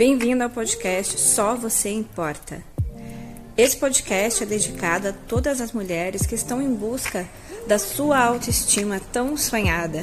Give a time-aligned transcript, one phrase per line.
[0.00, 2.64] Bem-vindo ao podcast Só Você Importa.
[3.54, 7.28] Esse podcast é dedicado a todas as mulheres que estão em busca
[7.66, 10.02] da sua autoestima tão sonhada.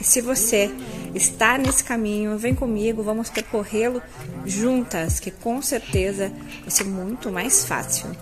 [0.00, 0.70] E se você
[1.14, 4.00] está nesse caminho, vem comigo, vamos percorrê-lo
[4.46, 6.32] juntas, que com certeza
[6.62, 8.16] vai ser muito mais fácil.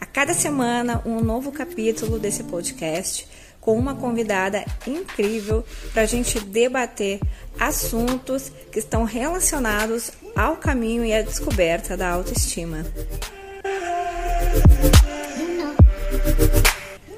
[0.00, 3.26] A cada semana, um novo capítulo desse podcast
[3.60, 7.20] com uma convidada incrível para a gente debater
[7.58, 12.86] assuntos que estão relacionados ao caminho e à descoberta da autoestima.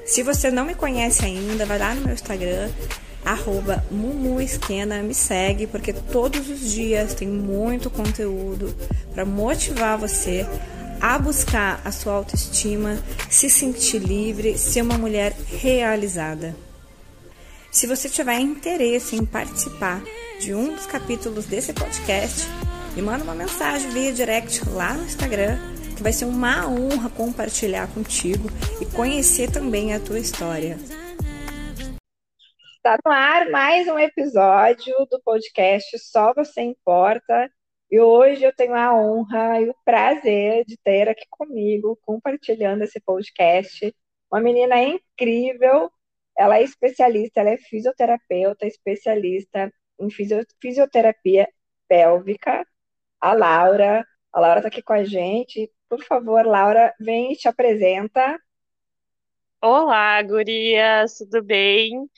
[0.05, 2.69] Se você não me conhece ainda, vai lá no meu Instagram,
[3.25, 8.75] arroba Mumuesquena, me segue, porque todos os dias tem muito conteúdo
[9.13, 10.45] para motivar você
[11.03, 12.95] a buscar a sua autoestima,
[13.29, 16.55] se sentir livre, ser uma mulher realizada.
[17.69, 20.01] Se você tiver interesse em participar
[20.39, 22.47] de um dos capítulos desse podcast,
[22.95, 25.57] me manda uma mensagem via direct lá no Instagram,
[25.93, 28.47] que vai ser uma honra compartilhar contigo
[28.79, 30.77] e conhecer também a tua história.
[32.77, 37.49] Está no ar mais um episódio do podcast Só Você Importa.
[37.93, 42.99] E hoje eu tenho a honra e o prazer de ter aqui comigo, compartilhando esse
[42.99, 43.95] podcast,
[44.31, 45.91] uma menina incrível.
[46.35, 50.07] Ela é especialista, ela é fisioterapeuta, especialista em
[50.59, 51.47] fisioterapia
[51.87, 52.65] pélvica.
[53.21, 54.03] A Laura.
[54.33, 55.71] A Laura está aqui com a gente.
[55.87, 58.39] Por favor, Laura, vem e te apresenta.
[59.61, 62.09] Olá, gurias, tudo bem?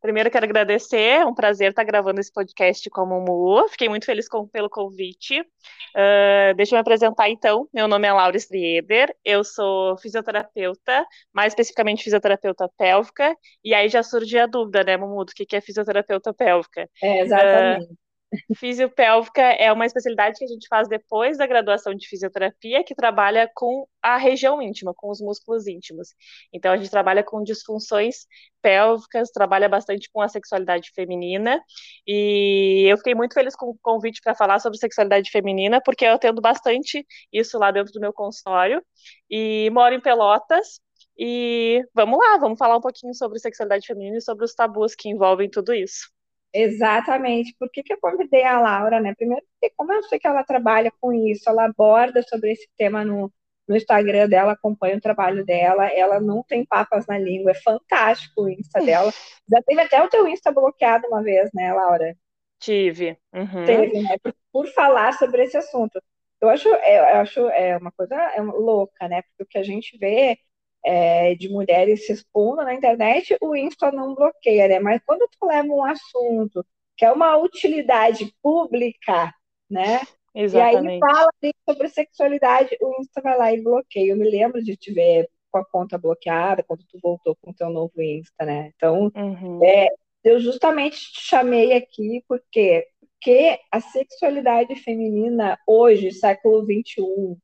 [0.00, 3.68] Primeiro, quero agradecer, é um prazer estar gravando esse podcast com a Mumu.
[3.68, 5.40] Fiquei muito feliz com, pelo convite.
[5.40, 7.68] Uh, deixa eu me apresentar, então.
[7.74, 14.02] Meu nome é Laura Strieber, eu sou fisioterapeuta, mais especificamente fisioterapeuta pélvica, e aí já
[14.02, 16.88] surge a dúvida, né, Mumu, do que é fisioterapeuta pélvica?
[17.02, 17.92] É, exatamente.
[17.92, 18.07] Uh,
[18.56, 23.50] Fisiopélvica é uma especialidade que a gente faz depois da graduação de fisioterapia, que trabalha
[23.54, 26.08] com a região íntima, com os músculos íntimos.
[26.52, 28.26] Então, a gente trabalha com disfunções
[28.60, 31.62] pélvicas, trabalha bastante com a sexualidade feminina.
[32.06, 36.12] E eu fiquei muito feliz com o convite para falar sobre sexualidade feminina, porque eu
[36.12, 38.82] atendo bastante isso lá dentro do meu consultório.
[39.30, 40.80] E moro em Pelotas.
[41.18, 45.08] E vamos lá, vamos falar um pouquinho sobre sexualidade feminina e sobre os tabus que
[45.08, 46.17] envolvem tudo isso.
[46.52, 47.54] Exatamente.
[47.58, 49.14] Por que, que eu convidei a Laura, né?
[49.14, 53.04] Primeiro, porque como eu sei que ela trabalha com isso, ela aborda sobre esse tema
[53.04, 53.32] no,
[53.68, 58.42] no Instagram dela, acompanha o trabalho dela, ela não tem papas na língua, é fantástico
[58.42, 59.12] o Insta dela.
[59.48, 62.16] Já teve até o teu Insta bloqueado uma vez, né, Laura?
[62.58, 63.18] Tive.
[63.32, 63.64] Uhum.
[63.66, 64.16] Teve, né?
[64.22, 66.02] Por, por, falar sobre esse assunto.
[66.40, 69.22] Eu acho, é, eu acho é uma coisa é louca, né?
[69.22, 70.38] Porque o que a gente vê
[70.84, 74.80] é, de mulheres se expondo na internet, o Insta não bloqueia, né?
[74.80, 76.64] Mas quando tu leva um assunto
[76.96, 79.32] que é uma utilidade pública,
[79.70, 80.00] né?
[80.34, 80.86] Exatamente.
[80.86, 81.28] E aí fala
[81.68, 84.12] sobre sexualidade, o Insta vai lá e bloqueia.
[84.12, 87.54] Eu me lembro de te ver com a conta bloqueada quando tu voltou com o
[87.54, 88.72] teu novo Insta, né?
[88.76, 89.64] Então, uhum.
[89.64, 89.88] é,
[90.24, 92.86] eu justamente te chamei aqui porque
[93.20, 97.36] porque a sexualidade feminina hoje, século 21,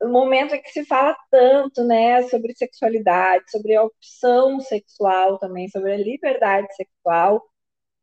[0.00, 5.68] no momento em que se fala tanto, né, sobre sexualidade, sobre a opção sexual também,
[5.68, 7.42] sobre a liberdade sexual,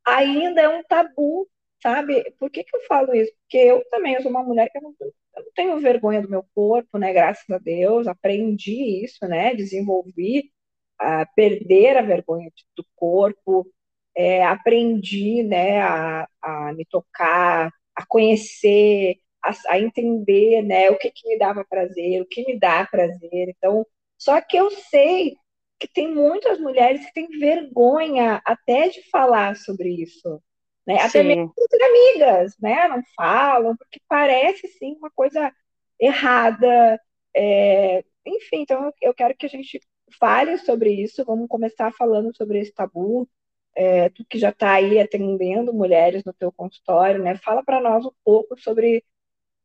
[0.06, 1.47] ainda é um tabu,
[1.81, 2.24] sabe?
[2.40, 3.31] Por que, que eu falo isso?
[3.44, 6.46] Porque eu também sou uma mulher que eu não, eu não tenho vergonha do meu
[6.56, 7.13] corpo, né?
[7.13, 9.56] Graças a Deus, aprendi isso, né?
[9.56, 10.51] Desenvolvi
[11.00, 13.68] a perder a vergonha do corpo,
[14.16, 21.09] é, aprendi, né, a, a me tocar, a conhecer a, a entender né, o que,
[21.12, 23.50] que me dava prazer, o que me dá prazer.
[23.50, 23.85] Então,
[24.18, 25.35] só que eu sei
[25.79, 30.41] que tem muitas mulheres que têm vergonha até de falar sobre isso.
[30.85, 30.97] Né?
[31.01, 32.88] Até mesmo entre amigas, né?
[32.88, 35.51] Não falam, porque parece sim uma coisa
[36.00, 37.00] errada.
[37.35, 38.03] É...
[38.25, 39.80] Enfim, então eu quero que a gente
[40.19, 41.25] fale sobre isso.
[41.25, 43.28] Vamos começar falando sobre esse tabu.
[43.74, 47.38] É, tu que já está aí atendendo mulheres no teu consultório, né?
[47.38, 49.04] Fala para nós um pouco sobre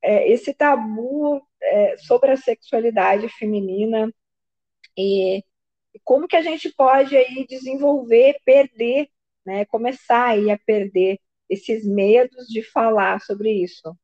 [0.06, 4.12] é, esse tabu é, sobre a sexualidade feminina
[4.96, 5.42] e,
[6.04, 9.08] como que a gente pode aí desenvolver, perder,
[9.44, 11.18] né, começar aí a perder
[11.50, 13.96] esses medos de falar sobre isso.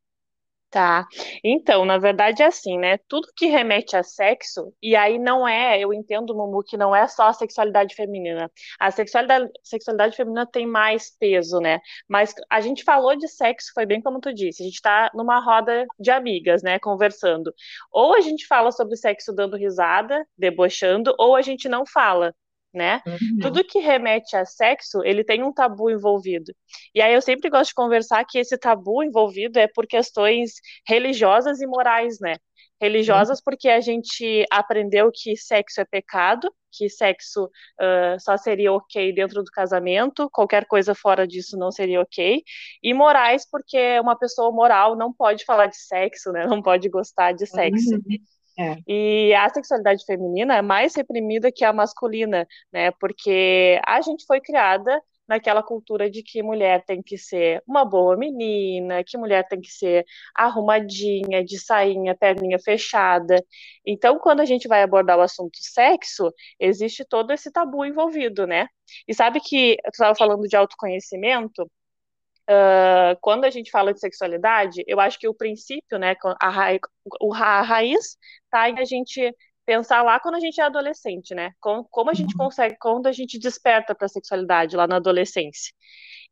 [0.72, 1.06] Tá.
[1.44, 2.96] Então, na verdade é assim, né?
[3.06, 7.06] Tudo que remete a sexo, e aí não é, eu entendo, Mumu, que não é
[7.06, 8.50] só a sexualidade feminina.
[8.80, 11.78] A sexualidade, sexualidade feminina tem mais peso, né?
[12.08, 15.40] Mas a gente falou de sexo, foi bem como tu disse, a gente tá numa
[15.44, 17.52] roda de amigas, né, conversando.
[17.92, 22.34] Ou a gente fala sobre sexo dando risada, debochando, ou a gente não fala.
[22.72, 23.02] Né?
[23.06, 23.38] Uhum.
[23.40, 26.52] Tudo que remete a sexo, ele tem um tabu envolvido.
[26.94, 30.52] E aí eu sempre gosto de conversar que esse tabu envolvido é por questões
[30.86, 32.36] religiosas e morais, né?
[32.80, 33.44] Religiosas uhum.
[33.44, 39.44] porque a gente aprendeu que sexo é pecado, que sexo uh, só seria ok dentro
[39.44, 42.42] do casamento, qualquer coisa fora disso não seria ok.
[42.82, 46.46] E morais porque uma pessoa moral não pode falar de sexo, né?
[46.46, 47.94] Não pode gostar de sexo.
[47.94, 48.18] Uhum.
[48.58, 48.76] É.
[48.86, 52.90] E a sexualidade feminina é mais reprimida que a masculina, né?
[52.92, 58.16] Porque a gente foi criada naquela cultura de que mulher tem que ser uma boa
[58.16, 60.04] menina, que mulher tem que ser
[60.34, 63.42] arrumadinha, de sainha, perninha fechada.
[63.86, 68.66] Então, quando a gente vai abordar o assunto sexo, existe todo esse tabu envolvido, né?
[69.08, 71.70] E sabe que tu estava falando de autoconhecimento?
[72.52, 76.78] Uh, quando a gente fala de sexualidade, eu acho que o princípio, né, a, ra
[77.34, 78.16] a raiz
[78.50, 79.32] tá em a gente
[79.64, 81.52] pensar lá quando a gente é adolescente, né?
[81.60, 82.44] Como, como a gente uhum.
[82.44, 85.72] consegue, quando a gente desperta para a sexualidade lá na adolescência.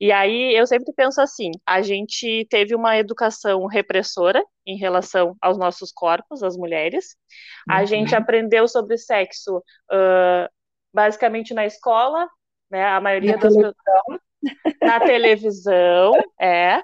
[0.00, 5.56] E aí eu sempre penso assim: a gente teve uma educação repressora em relação aos
[5.56, 7.16] nossos corpos, as mulheres.
[7.68, 7.86] A uhum.
[7.86, 10.50] gente aprendeu sobre sexo uh,
[10.92, 12.28] basicamente na escola,
[12.70, 12.84] né?
[12.84, 14.20] A maioria na das televisão.
[14.82, 16.82] Na televisão, é.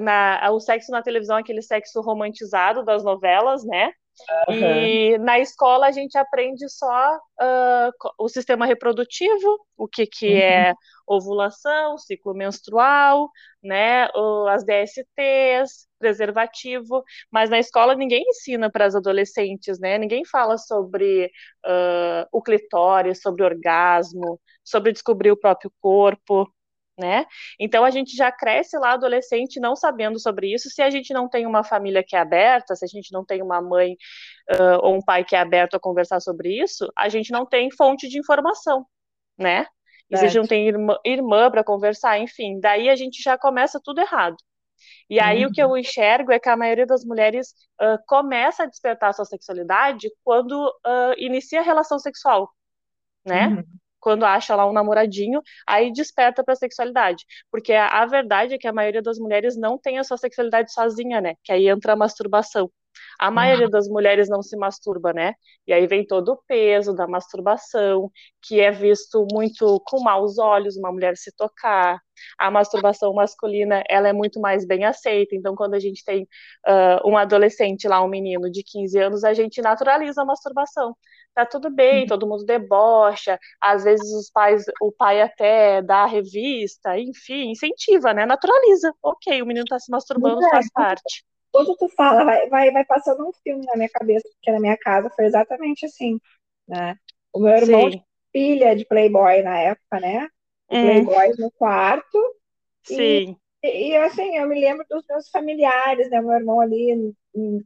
[0.00, 3.92] Na, o sexo na televisão, aquele sexo romantizado das novelas, né?
[4.48, 4.54] Uhum.
[4.54, 10.38] E na escola a gente aprende só uh, o sistema reprodutivo, o que, que uhum.
[10.38, 10.74] é
[11.06, 13.28] ovulação, ciclo menstrual,
[13.62, 14.08] né,
[14.50, 21.26] as DSTs, preservativo, mas na escola ninguém ensina para as adolescentes, né, ninguém fala sobre
[21.66, 26.48] uh, o clitóris, sobre orgasmo, sobre descobrir o próprio corpo,
[26.98, 27.26] né?
[27.58, 30.70] Então a gente já cresce lá adolescente não sabendo sobre isso.
[30.70, 33.42] Se a gente não tem uma família que é aberta, se a gente não tem
[33.42, 33.92] uma mãe
[34.52, 37.70] uh, ou um pai que é aberto a conversar sobre isso, a gente não tem
[37.70, 38.86] fonte de informação,
[39.38, 39.66] né?
[40.10, 43.36] E se a gente não tem irmã, irmã para conversar, enfim, daí a gente já
[43.38, 44.36] começa tudo errado.
[45.08, 45.50] E aí uhum.
[45.50, 45.78] o que eu uhum.
[45.78, 50.52] enxergo é que a maioria das mulheres uh, começa a despertar a sua sexualidade quando
[50.52, 52.52] uh, inicia a relação sexual,
[53.26, 53.48] né?
[53.48, 53.64] Uhum
[54.04, 57.24] quando acha lá um namoradinho, aí desperta para a sexualidade.
[57.50, 60.70] Porque a, a, verdade é que a maioria das mulheres não tem a sua sexualidade
[60.72, 61.34] sozinha, né?
[61.42, 62.70] Que aí entra a masturbação.
[63.18, 65.34] A maioria das mulheres não se masturba, né?
[65.66, 68.10] E aí vem todo o peso da masturbação,
[68.42, 72.00] que é visto muito com maus olhos uma mulher se tocar.
[72.38, 75.34] A masturbação masculina, ela é muito mais bem aceita.
[75.34, 76.22] Então, quando a gente tem
[76.66, 80.94] uh, um adolescente lá, um menino de 15 anos, a gente naturaliza a masturbação
[81.34, 82.06] tá tudo bem, uhum.
[82.06, 88.14] todo mundo debocha, às vezes os pais, o pai até dá a revista, enfim, incentiva,
[88.14, 88.24] né?
[88.24, 88.94] Naturaliza.
[89.02, 91.24] Ok, o menino tá se masturbando, faz parte.
[91.54, 94.76] Quando tu fala, vai, vai, vai passando um filme na minha cabeça, porque na minha
[94.76, 96.18] casa foi exatamente assim,
[96.66, 96.96] né?
[97.32, 98.02] O meu irmão Sim.
[98.32, 100.28] pilha de Playboy na época, né?
[100.68, 100.82] Hum.
[100.82, 102.18] Playboy no quarto.
[102.82, 103.36] Sim.
[103.62, 106.20] E, e, assim, eu me lembro dos meus familiares, né?
[106.20, 107.14] Meu irmão ali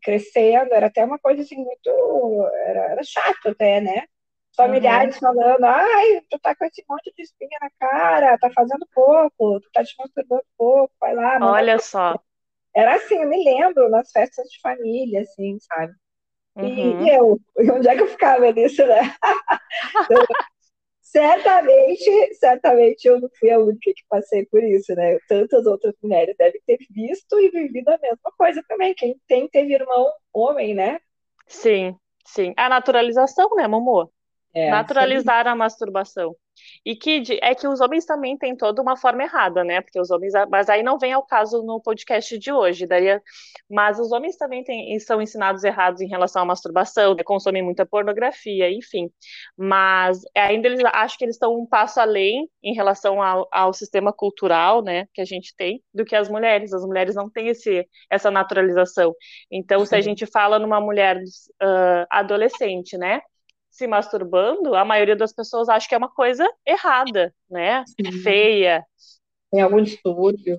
[0.02, 1.88] crescendo, era até uma coisa assim muito.
[2.66, 4.04] Era, era chato até, né?
[4.54, 5.20] Familiares uhum.
[5.20, 9.70] falando, ai, tu tá com esse monte de espinha na cara, tá fazendo pouco, tu
[9.72, 11.38] tá te masturbando pouco, vai lá.
[11.40, 12.20] Olha só.
[12.78, 15.92] Era assim, eu me lembro nas festas de família, assim, sabe?
[16.54, 17.02] Uhum.
[17.02, 17.40] E, e eu,
[17.74, 19.00] onde é que eu ficava nisso, né?
[21.02, 25.18] certamente, certamente eu não fui a única que passei por isso, né?
[25.28, 28.94] Tantas outras mulheres devem ter visto e vivido a mesma coisa também.
[28.94, 31.00] Quem tem teve irmão homem, né?
[31.48, 32.54] Sim, sim.
[32.56, 34.08] A naturalização, né, Momô?
[34.54, 35.50] É, Naturalizar sim.
[35.50, 36.36] a masturbação.
[36.84, 39.80] E que é que os homens também têm toda uma forma errada, né?
[39.80, 43.22] Porque os homens, mas aí não vem ao caso no podcast de hoje, daria.
[43.70, 47.22] Mas os homens também têm, são ensinados errados em relação à masturbação, né?
[47.22, 49.10] consomem muita pornografia, enfim.
[49.56, 54.12] Mas ainda eles acho que eles estão um passo além em relação ao, ao sistema
[54.12, 55.06] cultural, né?
[55.14, 56.72] Que a gente tem, do que as mulheres.
[56.72, 59.14] As mulheres não têm esse, essa naturalização.
[59.50, 63.20] Então, se a gente fala numa mulher uh, adolescente, né?
[63.70, 67.84] Se masturbando, a maioria das pessoas acha que é uma coisa errada, né?
[68.04, 68.84] É feia.
[69.50, 70.58] Tem algum distúrbio.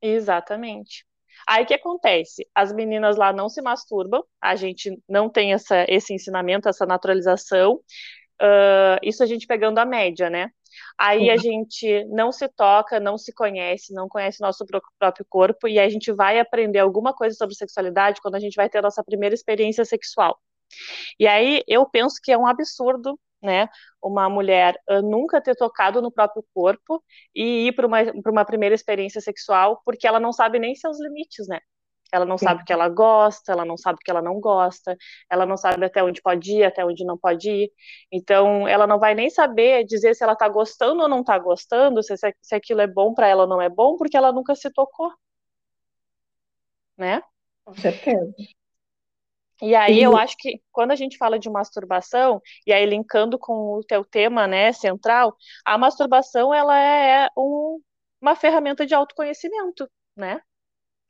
[0.00, 1.06] Exatamente.
[1.46, 2.46] Aí o que acontece?
[2.54, 7.76] As meninas lá não se masturbam, a gente não tem essa, esse ensinamento, essa naturalização.
[8.40, 10.50] Uh, isso a gente pegando a média, né?
[10.96, 14.64] Aí a gente não se toca, não se conhece, não conhece nosso
[14.98, 18.68] próprio corpo, e a gente vai aprender alguma coisa sobre sexualidade quando a gente vai
[18.68, 20.38] ter a nossa primeira experiência sexual.
[21.18, 23.68] E aí eu penso que é um absurdo, né,
[24.02, 27.02] uma mulher uh, nunca ter tocado no próprio corpo
[27.34, 31.46] e ir para uma, uma primeira experiência sexual porque ela não sabe nem seus limites,
[31.48, 31.60] né?
[32.12, 32.46] Ela não Sim.
[32.46, 34.96] sabe o que ela gosta, ela não sabe o que ela não gosta,
[35.30, 37.72] ela não sabe até onde pode ir, até onde não pode ir.
[38.10, 42.02] Então, ela não vai nem saber dizer se ela está gostando ou não está gostando,
[42.02, 44.70] se, se aquilo é bom para ela ou não é bom, porque ela nunca se
[44.72, 45.12] tocou.
[46.96, 47.22] Né?
[47.64, 48.34] Com certeza.
[49.60, 53.52] E aí eu acho que quando a gente fala de masturbação, e aí linkando com
[53.78, 57.80] o teu tema, né, central, a masturbação ela é um,
[58.20, 60.40] uma ferramenta de autoconhecimento, né?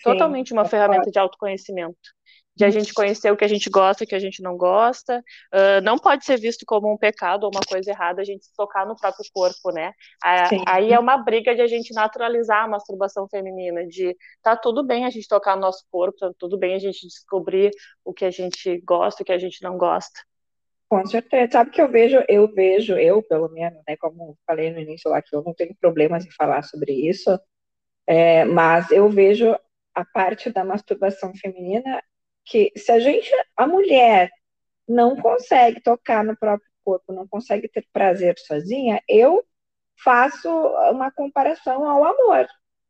[0.02, 1.98] Totalmente uma ferramenta de autoconhecimento.
[2.54, 5.22] De a gente conhecer o que a gente gosta, o que a gente não gosta.
[5.54, 8.52] Uh, não pode ser visto como um pecado ou uma coisa errada a gente se
[8.56, 9.92] tocar no próprio corpo, né?
[10.66, 15.04] aí é uma briga de a gente naturalizar a masturbação feminina, de tá tudo bem
[15.04, 17.70] a gente tocar no nosso corpo, tá tudo bem a gente descobrir
[18.04, 20.20] o que a gente gosta, o que a gente não gosta.
[20.88, 21.52] Com certeza.
[21.52, 25.20] Sabe que eu vejo, eu vejo, eu pelo menos, né, como falei no início lá,
[25.20, 27.38] que eu não tenho problemas em falar sobre isso,
[28.06, 29.54] é, mas eu vejo
[29.98, 32.00] a parte da masturbação feminina
[32.44, 34.30] que se a gente, a mulher,
[34.86, 39.44] não consegue tocar no próprio corpo, não consegue ter prazer sozinha, eu
[40.02, 40.48] faço
[40.92, 42.46] uma comparação ao amor,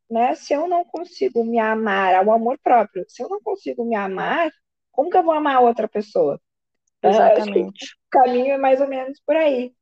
[0.09, 0.35] né?
[0.35, 4.51] Se eu não consigo me amar ao amor próprio, se eu não consigo me amar,
[4.91, 6.39] como que eu vou amar outra pessoa?
[7.01, 7.95] Exatamente.
[7.95, 9.73] o caminho é mais ou menos por aí.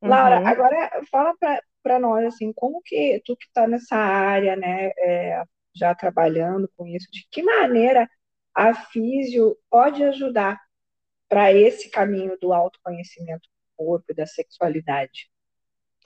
[0.00, 0.08] Uhum.
[0.08, 1.34] Laura, agora fala
[1.82, 5.42] para nós assim, como que tu que está nessa área, né, é,
[5.76, 8.08] já trabalhando com isso, de que maneira
[8.54, 10.60] a físio pode ajudar
[11.28, 15.28] para esse caminho do autoconhecimento do corpo e da sexualidade?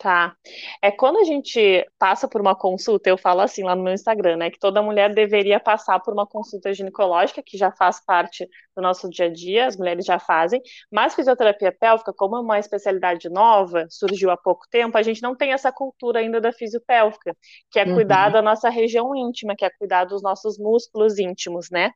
[0.01, 0.35] Tá.
[0.83, 4.39] É quando a gente passa por uma consulta, eu falo assim lá no meu Instagram,
[4.39, 8.81] né, que toda mulher deveria passar por uma consulta ginecológica, que já faz parte do
[8.81, 13.29] nosso dia a dia, as mulheres já fazem, mas fisioterapia pélvica, como é uma especialidade
[13.29, 17.37] nova, surgiu há pouco tempo, a gente não tem essa cultura ainda da fisiopélvica,
[17.71, 18.33] que é cuidar uhum.
[18.33, 21.91] da nossa região íntima, que é cuidar dos nossos músculos íntimos, né?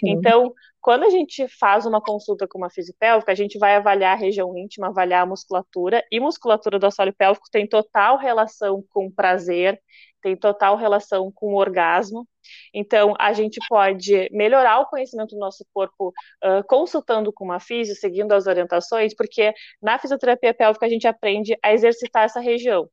[0.00, 0.10] Sim.
[0.10, 4.20] Então, quando a gente faz uma consulta com uma fisiopélvica, a gente vai avaliar a
[4.20, 9.80] região íntima, avaliar a musculatura, e musculatura do assoalho pélvico tem total relação com prazer,
[10.22, 12.26] tem total relação com orgasmo.
[12.74, 16.08] Então, a gente pode melhorar o conhecimento do nosso corpo
[16.44, 21.56] uh, consultando com uma fisio, seguindo as orientações, porque na fisioterapia pélvica a gente aprende
[21.62, 22.88] a exercitar essa região.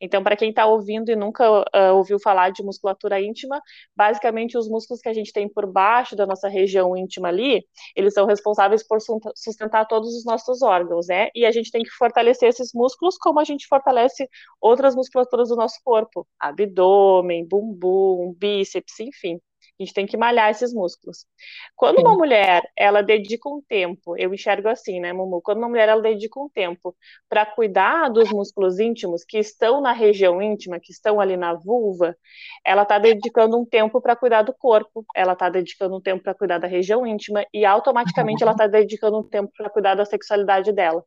[0.00, 3.60] Então, para quem está ouvindo e nunca uh, ouviu falar de musculatura íntima,
[3.96, 8.12] basicamente os músculos que a gente tem por baixo da nossa região íntima ali, eles
[8.12, 8.98] são responsáveis por
[9.34, 11.28] sustentar todos os nossos órgãos, né?
[11.34, 14.28] E a gente tem que fortalecer esses músculos como a gente fortalece
[14.60, 19.40] outras musculaturas do nosso corpo, abdômen, bumbum, bíceps, enfim.
[19.78, 21.26] A gente tem que malhar esses músculos.
[21.74, 25.42] Quando uma mulher, ela dedica um tempo, eu enxergo assim, né, Mumu?
[25.42, 26.96] Quando uma mulher, ela dedica um tempo
[27.28, 32.16] para cuidar dos músculos íntimos que estão na região íntima, que estão ali na vulva,
[32.64, 36.34] ela está dedicando um tempo para cuidar do corpo, ela está dedicando um tempo para
[36.34, 40.72] cuidar da região íntima e automaticamente ela está dedicando um tempo para cuidar da sexualidade
[40.72, 41.04] dela.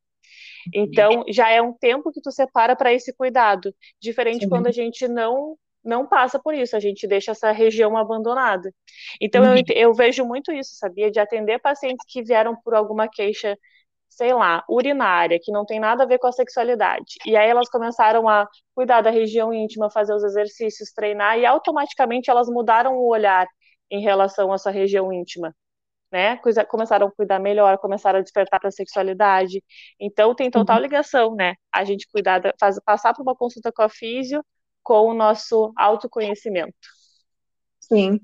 [0.73, 4.49] Então, já é um tempo que tu separa para esse cuidado, diferente Sim.
[4.49, 8.74] quando a gente não não passa por isso, a gente deixa essa região abandonada.
[9.21, 9.55] Então, uhum.
[9.55, 11.09] eu, eu vejo muito isso, sabia?
[11.09, 13.57] De atender pacientes que vieram por alguma queixa,
[14.09, 17.15] sei lá, urinária, que não tem nada a ver com a sexualidade.
[17.25, 22.29] E aí elas começaram a cuidar da região íntima, fazer os exercícios, treinar, e automaticamente
[22.29, 23.48] elas mudaram o olhar
[23.89, 25.55] em relação à sua região íntima.
[26.12, 26.38] Né?
[26.67, 29.63] Começaram a cuidar melhor, começaram a despertar para a sexualidade.
[30.00, 30.81] Então tem total uhum.
[30.81, 31.53] ligação, né?
[31.71, 34.43] A gente cuidar, faz, passar por uma consulta com a físio,
[34.89, 36.74] com o nosso autoconhecimento.
[37.79, 38.19] Sim.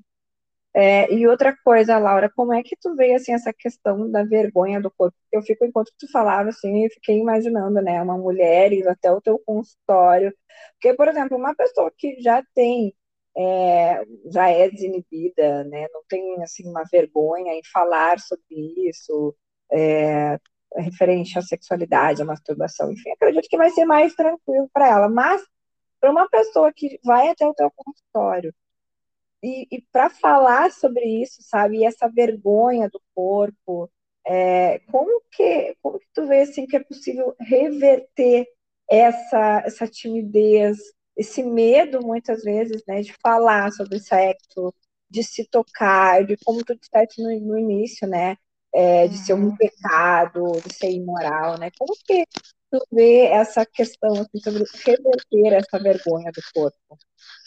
[0.73, 4.81] É, e outra coisa, Laura, como é que tu vê assim essa questão da vergonha
[4.81, 5.15] do corpo?
[5.31, 9.21] Eu fico enquanto tu falava assim, eu fiquei imaginando, né, uma mulher ir até o
[9.21, 10.33] teu consultório,
[10.73, 12.95] porque por exemplo, uma pessoa que já tem
[13.37, 18.43] é, já é desinibida, né, não tem assim uma vergonha em falar sobre
[18.89, 19.35] isso,
[19.71, 20.39] é,
[20.75, 25.41] referente à sexualidade, à masturbação, enfim, acredito que vai ser mais tranquilo para ela, mas
[26.05, 28.53] para uma pessoa que vai até o teu consultório
[29.41, 33.89] e, e para falar sobre isso, sabe, e essa vergonha do corpo,
[34.23, 38.47] é, como que como que tu vê assim que é possível reverter
[38.87, 40.77] essa essa timidez,
[41.17, 44.71] esse medo muitas vezes, né, de falar sobre sexo,
[45.09, 48.37] de se tocar, de como tu disseste no, no início, né,
[48.71, 49.57] é, de ser um uhum.
[49.57, 51.71] pecado, de ser imoral, né?
[51.79, 52.25] Como que
[52.91, 56.97] vê essa questão assim, sobre reverter essa vergonha do corpo?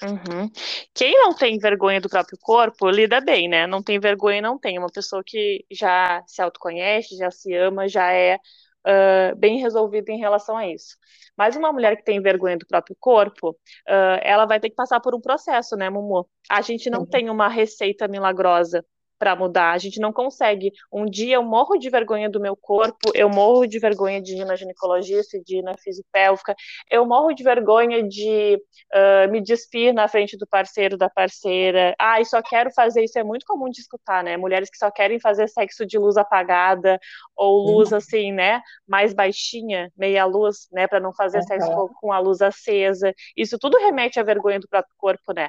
[0.02, 0.50] Uhum.
[0.94, 3.66] Quem não tem vergonha do próprio corpo lida bem, né?
[3.66, 4.78] Não tem vergonha, não tem.
[4.78, 10.18] Uma pessoa que já se autoconhece, já se ama, já é uh, bem resolvida em
[10.18, 10.96] relação a isso.
[11.36, 15.00] Mas uma mulher que tem vergonha do próprio corpo, uh, ela vai ter que passar
[15.00, 16.28] por um processo, né, Mumu?
[16.48, 18.84] A gente não tem uma receita milagrosa
[19.18, 19.72] para mudar.
[19.72, 20.72] A gente não consegue.
[20.92, 24.44] Um dia eu morro de vergonha do meu corpo, eu morro de vergonha de ir
[24.44, 26.54] na ginecologista, de ir na fisipélvica,
[26.90, 28.60] eu morro de vergonha de
[28.94, 31.94] uh, me despir na frente do parceiro, da parceira.
[31.98, 33.18] Ah, e só quero fazer isso.
[33.18, 34.36] É muito comum de escutar, né?
[34.36, 36.98] Mulheres que só querem fazer sexo de luz apagada
[37.36, 38.60] ou luz assim, né?
[38.86, 40.86] Mais baixinha, meia luz, né?
[40.86, 41.44] Para não fazer uhum.
[41.44, 43.12] sexo com a luz acesa.
[43.36, 45.48] Isso tudo remete à vergonha do próprio corpo, né?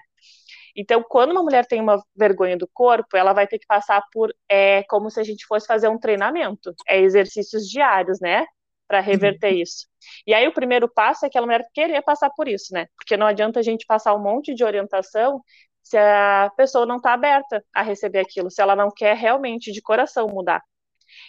[0.79, 4.33] Então, quando uma mulher tem uma vergonha do corpo, ela vai ter que passar por,
[4.47, 8.45] é como se a gente fosse fazer um treinamento, é exercícios diários, né?
[8.87, 9.59] Para reverter uhum.
[9.59, 9.87] isso.
[10.25, 12.87] E aí, o primeiro passo é aquela mulher querer passar por isso, né?
[12.95, 15.41] Porque não adianta a gente passar um monte de orientação
[15.83, 19.81] se a pessoa não está aberta a receber aquilo, se ela não quer realmente de
[19.81, 20.63] coração mudar.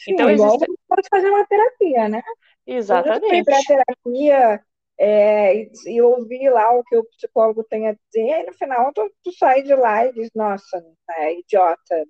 [0.04, 0.66] Sim, então, existe...
[0.86, 2.22] pode fazer uma terapia, né?
[2.64, 3.44] Exatamente.
[3.44, 4.62] Para terapia,
[5.00, 5.54] é,
[5.86, 9.32] e ouvir lá o que o psicólogo tem a dizer, e no final tu, tu
[9.34, 10.84] sai de lá e diz, nossa,
[11.18, 12.06] é idiota.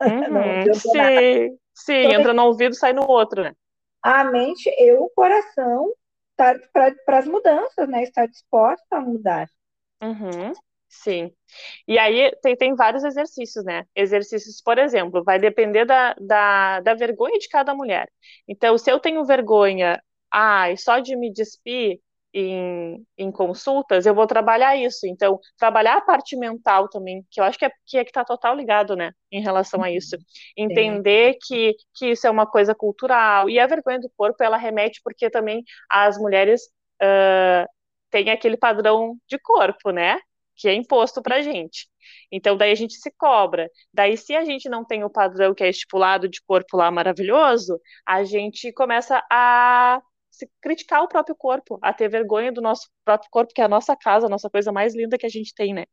[0.04, 3.52] Uhum, sim, sim, então, entra no ouvido sai no outro, né?
[4.02, 5.92] A mente e o coração
[6.36, 8.02] tá para as mudanças, né?
[8.02, 9.48] Está disposta a mudar.
[10.02, 10.52] Uhum,
[10.88, 11.32] sim.
[11.88, 13.84] E aí tem, tem vários exercícios, né?
[13.94, 18.10] Exercícios, por exemplo, vai depender da, da, da vergonha de cada mulher.
[18.46, 20.02] Então, se eu tenho vergonha,
[20.32, 22.00] ai, só de me despir,
[22.32, 25.06] em, em, consultas, eu vou trabalhar isso.
[25.06, 28.54] Então, trabalhar a parte mental também, que eu acho que é que é está total
[28.54, 30.16] ligado, né, em relação a isso.
[30.16, 30.22] Uhum.
[30.64, 33.48] Entender que, que isso é uma coisa cultural.
[33.48, 36.62] E a vergonha do corpo, ela remete porque também as mulheres
[37.02, 37.66] uh,
[38.10, 40.18] têm aquele padrão de corpo, né,
[40.56, 41.88] que é imposto pra gente.
[42.32, 43.70] Então, daí a gente se cobra.
[43.92, 47.80] Daí, se a gente não tem o padrão que é estipulado de corpo lá maravilhoso,
[48.06, 50.00] a gente começa a
[50.38, 53.68] se criticar o próprio corpo, a ter vergonha do nosso próprio corpo, que é a
[53.68, 55.84] nossa casa, a nossa coisa mais linda que a gente tem, né?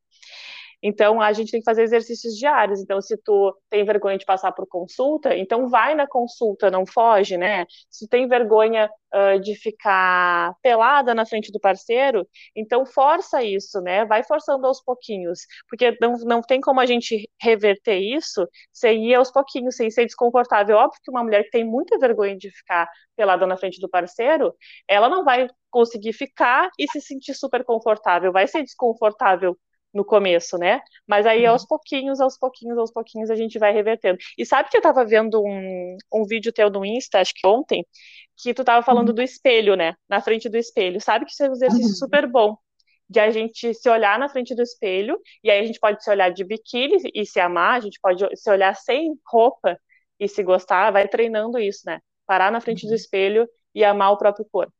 [0.82, 2.79] Então, a gente tem que fazer exercícios diários.
[2.82, 7.38] Então, se tu tem vergonha de passar por consulta, então vai na consulta, não foge,
[7.38, 7.65] né?
[7.89, 14.05] Se tem vergonha uh, de ficar pelada na frente do parceiro, então força isso, né?
[14.05, 15.39] Vai forçando aos pouquinhos.
[15.70, 20.05] Porque não, não tem como a gente reverter isso sem ir aos pouquinhos, sem ser
[20.05, 20.77] desconfortável.
[20.77, 24.54] Óbvio que uma mulher que tem muita vergonha de ficar pelada na frente do parceiro,
[24.88, 28.32] ela não vai conseguir ficar e se sentir super confortável.
[28.32, 29.58] Vai ser desconfortável
[29.95, 30.81] no começo, né?
[31.08, 34.17] Mas aí aos pouquinhos, aos pouquinhos, aos pouquinhos a gente vai revertendo.
[34.38, 37.86] E sabe que eu tava vendo um, um vídeo teu no Insta, acho que ontem,
[38.38, 39.15] que tu tava falando uhum.
[39.15, 39.95] do espelho, né?
[40.10, 40.99] Na frente do espelho.
[40.99, 41.95] Sabe que isso é um exercício uhum.
[41.95, 42.58] super bom
[43.10, 46.10] de a gente se olhar na frente do espelho, e aí a gente pode se
[46.10, 49.79] olhar de biquíni e se amar, a gente pode se olhar sem roupa
[50.19, 51.99] e se gostar, vai treinando isso, né?
[52.25, 52.95] Parar na frente do uhum.
[52.95, 54.73] espelho e amar o próprio corpo.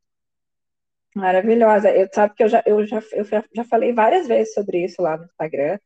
[1.16, 1.90] Maravilhosa.
[1.90, 5.16] Eu sabe que eu já, eu já, eu já falei várias vezes sobre isso lá
[5.18, 5.80] no Instagram.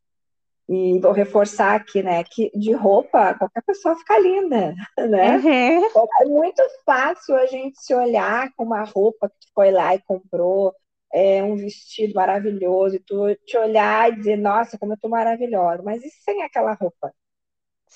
[0.68, 4.76] E vou reforçar aqui, né, que de roupa qualquer pessoa fica linda,
[5.10, 5.38] né?
[5.38, 6.10] Uhum.
[6.22, 10.02] É muito fácil a gente se olhar com uma roupa que tu foi lá e
[10.02, 10.74] comprou,
[11.12, 15.82] é, um vestido maravilhoso, e tu te olhar e dizer, nossa, como eu tô maravilhosa.
[15.82, 17.12] Mas e sem aquela roupa?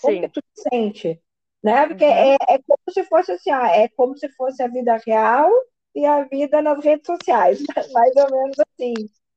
[0.02, 0.22] Como Sim.
[0.22, 1.22] que tu te sente?
[1.64, 1.88] Né?
[1.88, 2.12] Porque uhum.
[2.12, 5.52] é, é como se fosse assim, ó, é como se fosse a vida real
[5.96, 7.60] e a vida nas redes sociais,
[7.94, 8.94] mais ou menos assim,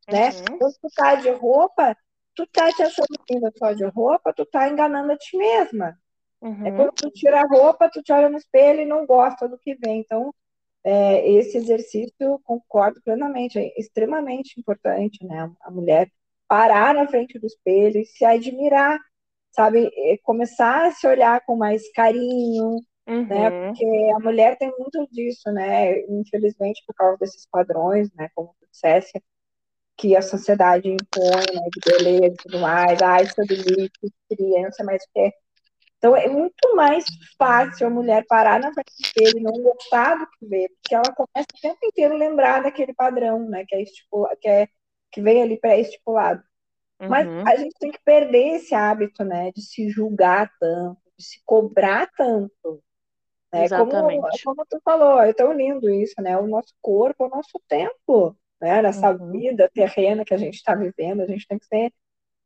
[0.09, 0.31] né?
[0.31, 0.59] Uhum.
[0.59, 1.97] Quando tu tá de roupa,
[2.35, 5.99] tu tá te achando linda só de roupa, tu tá enganando a ti mesma.
[6.41, 6.67] Uhum.
[6.67, 9.59] É quando tu tira a roupa, tu te olha no espelho e não gosta do
[9.59, 10.01] que vem.
[10.01, 10.33] Então,
[10.85, 15.51] é, esse exercício, concordo plenamente, é extremamente importante, né?
[15.63, 16.11] A mulher
[16.47, 19.01] parar na frente do espelho e se admirar,
[19.51, 19.91] sabe?
[20.23, 22.85] Começar a se olhar com mais carinho?
[23.07, 23.27] Uhum.
[23.27, 23.51] Né?
[23.51, 26.01] Porque a mulher tem muito disso, né?
[26.09, 28.29] Infelizmente, por causa desses padrões, né?
[28.35, 29.23] Como tu dissesse,
[29.97, 31.69] que a sociedade impõe, né?
[31.73, 35.33] De beleza e tudo mais, ai, ah, isso bonito, queria, não sei mais o que.
[35.99, 37.05] Então, é muito mais
[37.39, 41.49] fácil a mulher parar na frente dele não gostar do que vê, porque ela começa
[41.55, 43.65] o tempo inteiro a lembrar daquele padrão, né?
[43.67, 44.69] Que é, estipula, que, é
[45.11, 46.43] que vem ali pré-estipulado.
[47.01, 47.09] Uhum.
[47.09, 49.51] Mas a gente tem que perder esse hábito, né?
[49.53, 52.83] De se julgar tanto, de se cobrar tanto.
[53.57, 53.65] Né?
[53.65, 54.43] Exatamente.
[54.43, 56.37] Como, como tu falou, é tão lindo isso, né?
[56.39, 58.83] O nosso corpo, o nosso tempo, né?
[58.83, 59.33] Nessa uhum.
[59.33, 61.93] vida terrena que a gente está vivendo, a gente tem que ser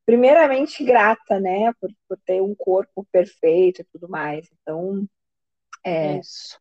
[0.06, 1.72] primeiramente grata, né?
[1.80, 4.48] Por, por ter um corpo perfeito e tudo mais.
[4.60, 5.06] Então,
[5.84, 6.20] é,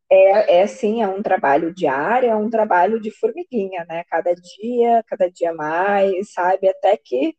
[0.10, 4.04] é, é sim, é um trabalho diário, é um trabalho de formiguinha, né?
[4.10, 6.70] Cada dia, cada dia mais, sabe?
[6.70, 7.36] Até que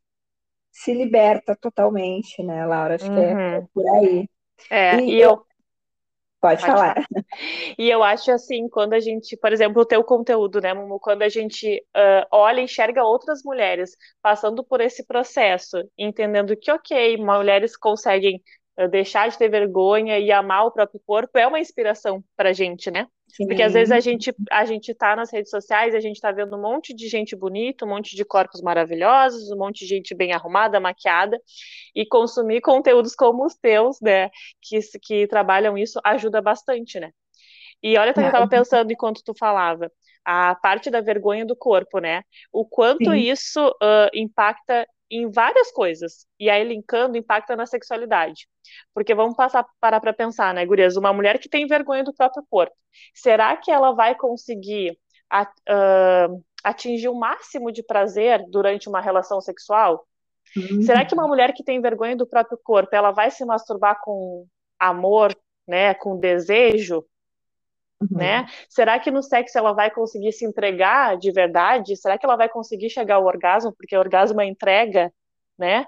[0.71, 2.95] se liberta totalmente, né, Laura?
[2.95, 3.15] Acho uhum.
[3.15, 4.29] que é, é, por aí.
[4.71, 5.43] É, e, e eu,
[6.41, 6.95] Pode, Pode falar.
[6.95, 7.07] falar.
[7.79, 11.23] E eu acho assim, quando a gente, por exemplo, o teu conteúdo, né, Mumu, quando
[11.23, 17.17] a gente uh, olha e enxerga outras mulheres passando por esse processo, entendendo que, ok,
[17.19, 18.43] mulheres conseguem
[18.79, 22.91] uh, deixar de ter vergonha e amar o próprio corpo, é uma inspiração pra gente,
[22.91, 23.07] né?
[23.35, 23.47] Sim.
[23.47, 26.57] Porque às vezes a gente, a gente tá nas redes sociais, a gente tá vendo
[26.57, 30.33] um monte de gente bonita, um monte de corpos maravilhosos, um monte de gente bem
[30.33, 31.41] arrumada, maquiada,
[31.95, 37.11] e consumir conteúdos como os teus, né, que, que trabalham isso, ajuda bastante, né?
[37.83, 39.91] E olha, eu estava pensando enquanto tu falava,
[40.25, 42.23] a parte da vergonha do corpo, né?
[42.53, 43.17] O quanto Sim.
[43.17, 46.27] isso uh, impacta em várias coisas.
[46.39, 48.47] E aí, linkando, impacta na sexualidade.
[48.95, 50.97] Porque vamos passar parar para pensar, né, Gurias?
[50.97, 52.77] Uma mulher que tem vergonha do próprio corpo,
[53.15, 54.97] será que ela vai conseguir
[56.63, 60.07] atingir o máximo de prazer durante uma relação sexual?
[60.57, 60.83] Uhum.
[60.83, 64.47] Será que uma mulher que tem vergonha do próprio corpo, ela vai se masturbar com
[64.79, 65.35] amor,
[65.67, 67.05] né, com desejo?
[68.01, 68.17] Uhum.
[68.17, 68.47] Né?
[68.69, 71.97] Será que no sexo ela vai conseguir se entregar de verdade?
[71.97, 73.73] Será que ela vai conseguir chegar ao orgasmo?
[73.73, 75.13] Porque o orgasmo é entrega,
[75.59, 75.87] né?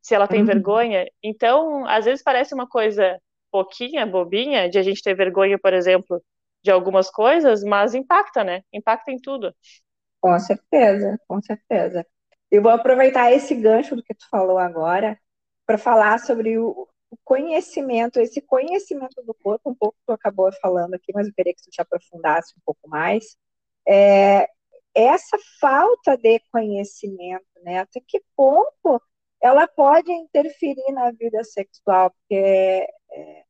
[0.00, 0.46] Se ela tem uhum.
[0.46, 1.06] vergonha.
[1.22, 3.20] Então, às vezes parece uma coisa
[3.52, 6.20] pouquinha, bobinha, de a gente ter vergonha, por exemplo,
[6.64, 8.62] de algumas coisas, mas impacta, né?
[8.72, 9.54] Impacta em tudo.
[10.20, 12.06] Com certeza, com certeza.
[12.50, 15.18] Eu vou aproveitar esse gancho do que tu falou agora
[15.66, 20.50] para falar sobre o, o conhecimento, esse conhecimento do corpo, um pouco que tu acabou
[20.62, 23.36] falando aqui, mas eu queria que tu te aprofundasse um pouco mais.
[23.86, 24.48] É,
[24.94, 27.80] essa falta de conhecimento, né?
[27.80, 29.02] Até que ponto
[29.42, 32.10] ela pode interferir na vida sexual?
[32.12, 33.44] Porque é,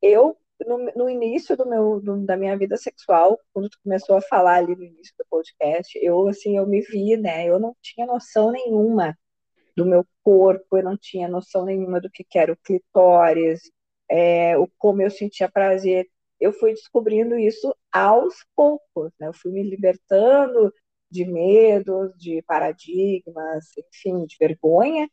[0.00, 4.22] eu, no, no, início do meu, do, da minha vida sexual, quando tu começou a
[4.22, 7.46] falar ali no início do podcast, eu, assim, eu me vi, né?
[7.46, 9.18] Eu não tinha noção nenhuma
[9.78, 13.60] do meu corpo, eu não tinha noção nenhuma do que, era o clitóris,
[14.10, 16.04] é, o como eu sentia prazer.
[16.40, 19.28] Eu fui descobrindo isso aos poucos, né?
[19.28, 20.72] Eu fui me libertando
[21.08, 25.08] de medos, de paradigmas, enfim, de vergonha,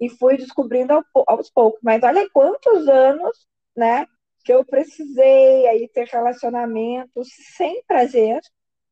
[0.00, 1.80] e fui descobrindo aos poucos.
[1.82, 4.06] Mas olha quantos anos, né,
[4.44, 8.40] que eu precisei aí ter relacionamentos sem prazer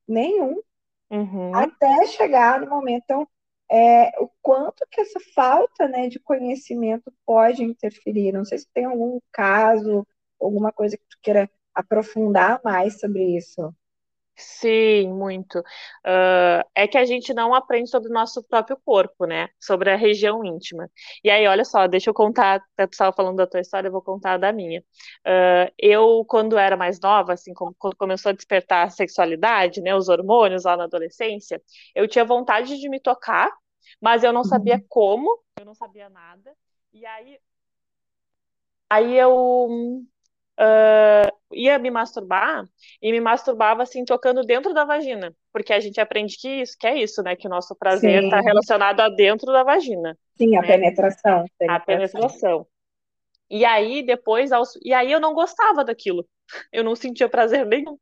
[0.06, 0.60] nenhum,
[1.10, 1.54] uhum.
[1.54, 3.02] até chegar no momento.
[3.04, 3.28] Então,
[3.70, 8.32] é, o quanto que essa falta né, de conhecimento pode interferir.
[8.32, 10.06] Não sei se tem algum caso,
[10.40, 13.74] alguma coisa que tu queira aprofundar mais sobre isso.
[14.40, 15.58] Sim, muito.
[15.58, 19.48] Uh, é que a gente não aprende sobre o nosso próprio corpo, né?
[19.58, 20.88] Sobre a região íntima.
[21.24, 24.00] E aí, olha só, deixa eu contar, tu estava falando da tua história, eu vou
[24.00, 24.80] contar da minha.
[25.26, 30.08] Uh, eu, quando era mais nova, assim, quando começou a despertar a sexualidade, né, os
[30.08, 31.60] hormônios lá na adolescência,
[31.92, 33.50] eu tinha vontade de me tocar,
[34.00, 34.86] mas eu não sabia uhum.
[34.88, 36.54] como, eu não sabia nada.
[36.92, 37.40] E aí,
[38.88, 40.06] aí eu
[40.58, 42.64] uh, ia me masturbar
[43.00, 46.86] e me masturbava assim tocando dentro da vagina, porque a gente aprende que isso, que
[46.86, 50.16] é isso, né, que o nosso prazer está relacionado a dentro da vagina.
[50.36, 50.66] Sim, a né?
[50.66, 51.76] penetração, penetração.
[51.76, 52.66] A penetração.
[53.50, 54.50] E aí depois,
[54.82, 56.26] e aí eu não gostava daquilo.
[56.72, 57.98] Eu não sentia prazer nenhum.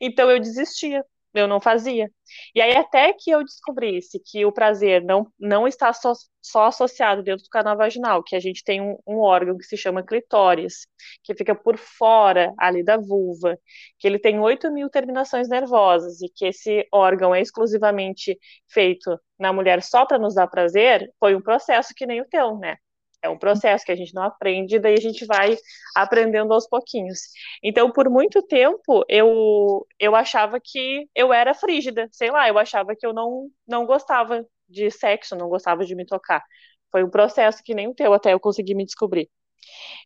[0.00, 2.10] Então eu desistia eu não fazia.
[2.54, 7.22] E aí, até que eu descobrisse que o prazer não, não está só, só associado
[7.22, 10.86] dentro do canal vaginal, que a gente tem um, um, órgão que se chama clitóris,
[11.22, 13.58] que fica por fora ali da vulva,
[13.98, 19.52] que ele tem 8 mil terminações nervosas, e que esse órgão é exclusivamente feito na
[19.52, 22.76] mulher só para nos dar prazer, foi um processo que nem o teu, né?
[23.22, 25.56] É um processo que a gente não aprende, daí a gente vai
[25.94, 27.20] aprendendo aos pouquinhos.
[27.62, 32.96] Então, por muito tempo, eu, eu achava que eu era frígida, sei lá, eu achava
[32.96, 36.42] que eu não, não gostava de sexo, não gostava de me tocar.
[36.90, 39.30] Foi um processo que nem o teu, até eu conseguir me descobrir.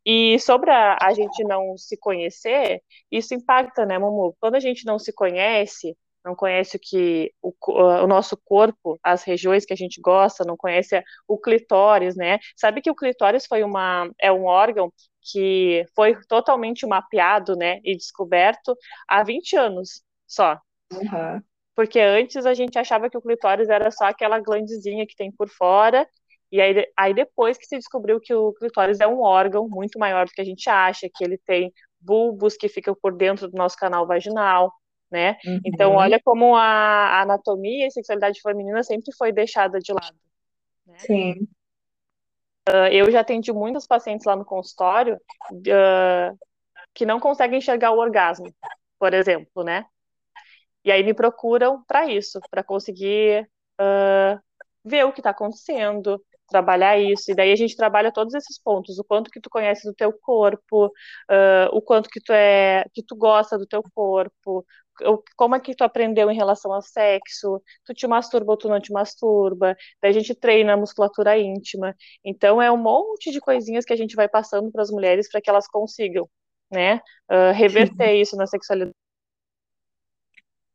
[0.05, 4.37] E sobre a, a gente não se conhecer, isso impacta, né, Momo?
[4.40, 5.96] Quando a gente não se conhece,
[6.27, 10.57] não conhece o que o, o, nosso corpo, as regiões que a gente gosta, não
[10.57, 12.39] conhece o clitóris, né?
[12.57, 17.97] Sabe que o clitóris foi uma é um órgão que foi totalmente mapeado, né, e
[17.97, 18.77] descoberto
[19.09, 20.61] há 20 anos só.
[20.93, 21.43] Uhum.
[21.75, 25.49] Porque antes a gente achava que o clitóris era só aquela glandezinha que tem por
[25.49, 26.09] fora,
[26.51, 30.27] e aí, aí depois que se descobriu que o clitóris é um órgão muito maior
[30.27, 33.77] do que a gente acha, que ele tem bulbos que ficam por dentro do nosso
[33.77, 34.73] canal vaginal,
[35.11, 35.37] né?
[35.45, 35.61] Uhum.
[35.64, 40.16] Então, olha como a, anatomia e a sexualidade feminina sempre foi deixada de lado.
[40.87, 40.99] Né?
[40.99, 41.49] Sim.
[42.69, 45.16] Uh, eu já atendi muitos pacientes lá no consultório
[45.53, 46.38] uh,
[46.92, 48.53] que não conseguem enxergar o orgasmo,
[48.99, 49.87] por exemplo, né?
[50.85, 53.49] E aí me procuram para isso, para conseguir
[53.81, 54.40] uh,
[54.85, 57.31] ver o que está acontecendo, trabalhar isso.
[57.31, 60.12] E daí a gente trabalha todos esses pontos, o quanto que tu conhece do teu
[60.12, 64.64] corpo, uh, o quanto que tu é, que tu gosta do teu corpo,
[65.37, 68.81] como é que tu aprendeu em relação ao sexo, tu te masturba ou tu não
[68.81, 71.95] te masturba, daí a gente treina a musculatura íntima.
[72.25, 75.41] Então é um monte de coisinhas que a gente vai passando para as mulheres para
[75.41, 76.29] que elas consigam,
[76.71, 78.21] né, uh, reverter Sim.
[78.21, 78.95] isso na sexualidade.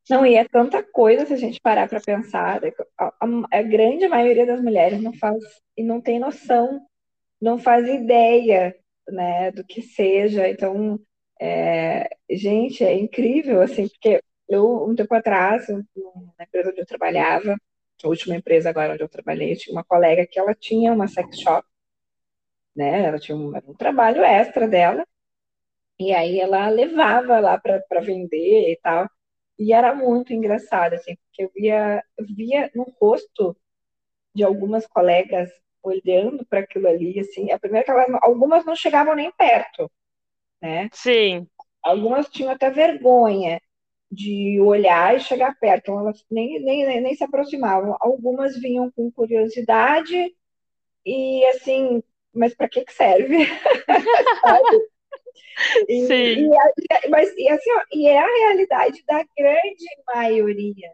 [0.09, 2.61] Não, e é tanta coisa se a gente parar para pensar.
[2.97, 5.37] A, a, a, grande maioria das mulheres não faz
[5.77, 6.81] e não tem noção,
[7.39, 8.75] não faz ideia,
[9.07, 10.49] né, do que seja.
[10.49, 10.99] Então,
[11.41, 17.55] é, gente, é incrível, assim, porque eu, um tempo atrás, na empresa onde eu trabalhava,
[18.03, 21.39] a última empresa agora onde eu trabalhei, tinha uma colega que ela tinha uma sex
[21.39, 21.67] shop,
[22.75, 23.05] né?
[23.05, 25.05] Ela tinha um, um trabalho extra dela,
[25.99, 29.09] e aí ela levava lá para vender e tal.
[29.59, 33.55] E era muito engraçado, assim, porque eu via, eu via no rosto
[34.35, 35.51] de algumas colegas
[35.83, 39.91] olhando para aquilo ali, assim, a primeira que elas, algumas não chegavam nem perto,
[40.61, 40.89] né?
[40.93, 41.47] Sim.
[41.83, 43.59] Algumas tinham até vergonha
[44.11, 47.95] de olhar e chegar perto, então elas nem, nem, nem se aproximavam.
[47.99, 50.35] Algumas vinham com curiosidade
[51.05, 53.37] e assim, mas para que que serve?
[55.87, 56.49] E, Sim.
[56.49, 60.91] E, mas, e, assim, ó, e é a realidade da grande maioria.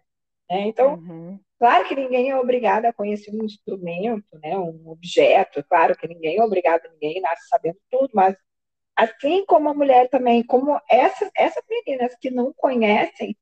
[0.49, 0.67] Né?
[0.67, 1.39] Então, uhum.
[1.59, 4.57] claro que ninguém é obrigado a conhecer um instrumento, né?
[4.57, 8.35] um objeto, claro que ninguém é obrigado, ninguém nasce sabendo tudo, mas
[8.97, 13.37] assim como a mulher também, como essas, essas meninas que não conhecem,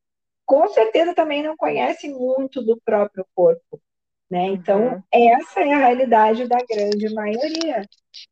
[0.45, 3.81] com certeza também não conhecem muito do próprio corpo.
[4.29, 4.47] Né?
[4.47, 5.03] Então, uhum.
[5.11, 7.87] essa é a realidade da grande maioria.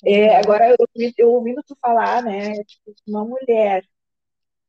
[0.06, 0.38] É, uhum.
[0.38, 3.84] agora, eu, eu ouvindo tu falar, né, tipo, uma mulher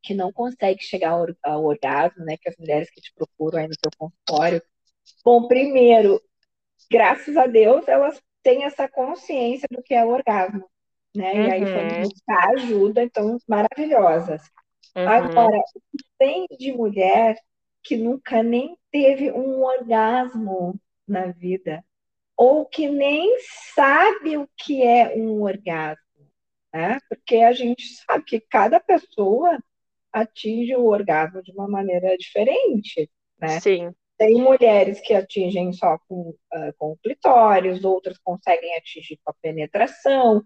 [0.01, 3.67] que não consegue chegar ao, ao, orgasmo, né, que as mulheres que te procuram aí
[3.67, 4.61] no teu consultório,
[5.23, 6.21] bom, primeiro,
[6.91, 10.69] graças a Deus, elas têm essa consciência do que é o orgasmo,
[11.15, 11.47] né, uhum.
[11.47, 12.01] e aí foram uhum.
[12.03, 14.41] buscar ajuda, então, maravilhosas.
[14.95, 15.07] Uhum.
[15.07, 15.59] Agora,
[16.17, 17.37] tem de mulher
[17.83, 21.83] que nunca nem teve um orgasmo, na vida,
[22.35, 23.37] ou que nem
[23.73, 26.03] sabe o que é um orgasmo,
[26.73, 26.99] né?
[27.07, 29.57] Porque a gente sabe que cada pessoa
[30.11, 33.59] atinge o orgasmo de uma maneira diferente, né?
[33.59, 33.93] Sim.
[34.17, 40.41] Tem mulheres que atingem só com, uh, com clitóris, outras conseguem atingir com a penetração.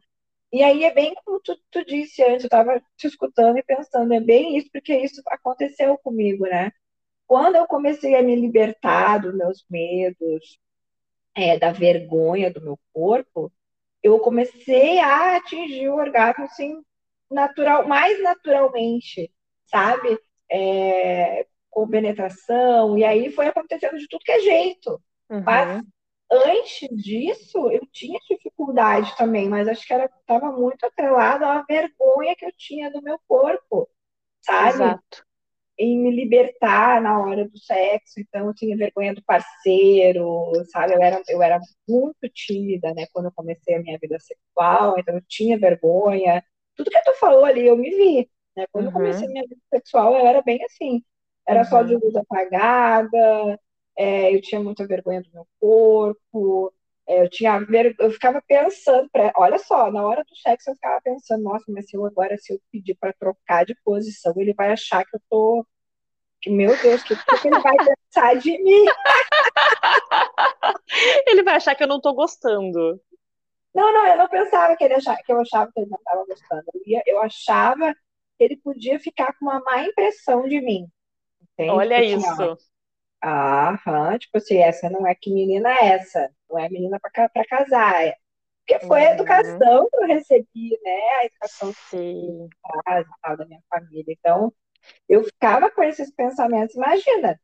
[0.51, 4.13] E aí é bem como tu, tu disse antes, eu estava te escutando e pensando,
[4.13, 6.71] é bem isso, porque isso aconteceu comigo, né?
[7.27, 10.59] Quando eu comecei a me libertar dos meus medos,
[11.35, 13.51] é, da vergonha do meu corpo,
[14.01, 16.81] eu comecei a atingir o orgasmo assim,
[17.29, 19.31] natural, mais naturalmente,
[19.67, 20.17] sabe?
[20.51, 24.99] É, com penetração, e aí foi acontecendo de tudo que é jeito.
[25.29, 25.43] Uhum.
[25.43, 25.83] Mas
[26.31, 32.45] antes disso, eu tinha dificuldade também, mas acho que estava muito atrelado à vergonha que
[32.45, 33.89] eu tinha do meu corpo,
[34.41, 34.75] sabe?
[34.75, 35.29] Exato
[35.79, 40.93] em me libertar na hora do sexo, então eu tinha vergonha do parceiro, sabe?
[40.93, 45.15] Eu era, eu era muito tímida, né, quando eu comecei a minha vida sexual, então
[45.15, 46.43] eu tinha vergonha.
[46.75, 48.65] Tudo que tu falou ali, eu me vi, né?
[48.73, 48.91] Quando uhum.
[48.91, 51.01] eu comecei a minha vida sexual, eu era bem assim.
[51.47, 51.65] Era uhum.
[51.65, 53.59] só de luz apagada,
[53.99, 56.73] é, eu tinha muita vergonha do meu corpo,
[57.05, 57.59] é, eu tinha
[57.99, 59.33] eu ficava pensando, pra...
[59.35, 62.53] olha só, na hora do sexo eu ficava pensando, nossa, mas se eu agora se
[62.53, 65.67] eu pedir para trocar de posição, ele vai achar que eu tô
[66.41, 68.85] que, meu Deus, o que, que ele vai pensar de mim?
[71.27, 73.01] ele vai achar que eu não tô gostando.
[73.75, 76.25] Não, não, eu não pensava que ele achava que eu achava que ele não estava
[76.25, 76.63] gostando.
[76.73, 77.93] Eu, ia, eu achava
[78.37, 80.87] que ele podia ficar com uma má impressão de mim.
[81.41, 81.71] Entende?
[81.71, 82.69] Olha tipo, assim, isso.
[83.23, 88.05] Aham, tipo assim, essa não é que menina é essa, não é menina para casar.
[88.05, 88.15] É.
[88.65, 89.13] Porque foi a uhum.
[89.15, 90.99] educação que eu recebi, né?
[91.19, 92.47] A educação Sim.
[92.85, 94.15] casa, tal, da minha família.
[94.17, 94.53] Então,
[95.07, 97.39] eu ficava com esses pensamentos, imagina,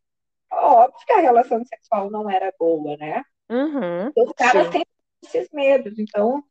[0.52, 3.24] óbvio que a relação sexual não era boa, né?
[3.50, 4.72] Uhum, eu ficava sim.
[4.72, 6.00] sempre com esses medos.
[6.00, 6.44] Então,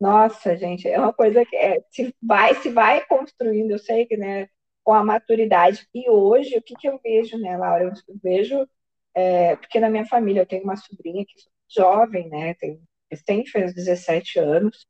[0.00, 4.16] nossa, gente, é uma coisa que é, se vai, se vai construindo, eu sei que,
[4.16, 4.48] né?
[4.88, 5.86] Com a maturidade.
[5.94, 7.84] E hoje, o que, que eu vejo, né, Laura?
[7.84, 7.92] Eu
[8.24, 8.66] vejo,
[9.14, 13.44] é, porque na minha família eu tenho uma sobrinha que é jovem, né, tem, recém
[13.44, 14.86] fez 17 anos,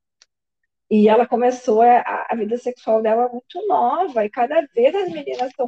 [0.88, 5.50] e ela começou a, a, vida sexual dela muito nova, e cada vez as meninas
[5.50, 5.66] estão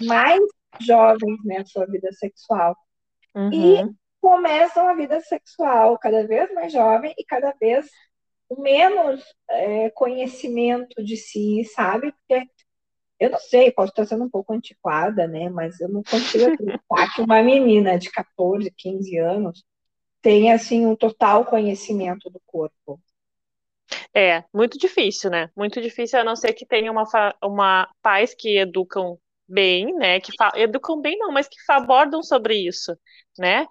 [0.00, 0.40] mais
[0.80, 2.74] jovens na né, sua vida sexual.
[3.34, 3.52] Uhum.
[3.52, 7.86] E começam a vida sexual cada vez mais jovem e cada vez
[8.56, 12.12] menos é, conhecimento de si, sabe?
[12.12, 12.48] Porque
[13.22, 15.48] eu não sei, posso estar sendo um pouco antiquada, né?
[15.48, 19.64] Mas eu não consigo acreditar que uma menina de 14, 15 anos
[20.20, 23.00] tem assim um total conhecimento do corpo.
[24.12, 25.50] É, muito difícil, né?
[25.56, 27.04] Muito difícil, a não ser que tenha uma,
[27.42, 29.16] uma pais que educam
[29.48, 30.20] bem, né?
[30.20, 32.98] Que educam bem não, mas que abordam sobre isso,
[33.38, 33.66] né?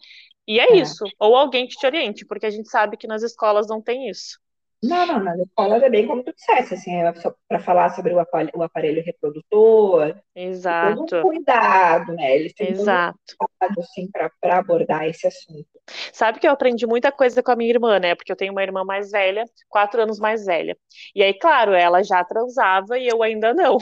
[0.47, 1.03] E é, é, isso.
[1.19, 4.39] Ou alguém que te oriente, porque a gente sabe que nas escolas não tem isso.
[4.83, 7.13] Não, não, nas escolas é bem como tu disseste, assim, é
[7.47, 10.15] para falar sobre o aparelho, o aparelho reprodutor.
[10.35, 11.05] Exato.
[11.05, 12.35] Todo um cuidado, né?
[12.35, 13.19] Eles têm Exato.
[13.39, 15.67] Um cuidado, assim, para abordar esse assunto.
[16.11, 18.15] Sabe que eu aprendi muita coisa com a minha irmã, né?
[18.15, 20.75] Porque eu tenho uma irmã mais velha, quatro anos mais velha.
[21.13, 23.77] E aí, claro, ela já transava e eu ainda não.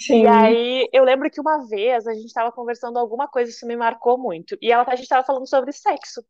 [0.00, 0.22] Sim.
[0.22, 3.76] E aí eu lembro que uma vez a gente estava conversando alguma coisa, isso me
[3.76, 4.56] marcou muito.
[4.60, 6.22] E ela, a gente estava falando sobre sexo.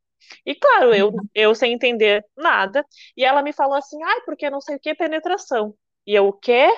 [0.45, 1.27] E claro, eu, uhum.
[1.33, 2.85] eu sem entender nada.
[3.15, 5.73] E ela me falou assim, ai, porque não sei o que é penetração.
[6.05, 6.69] E eu, o quê?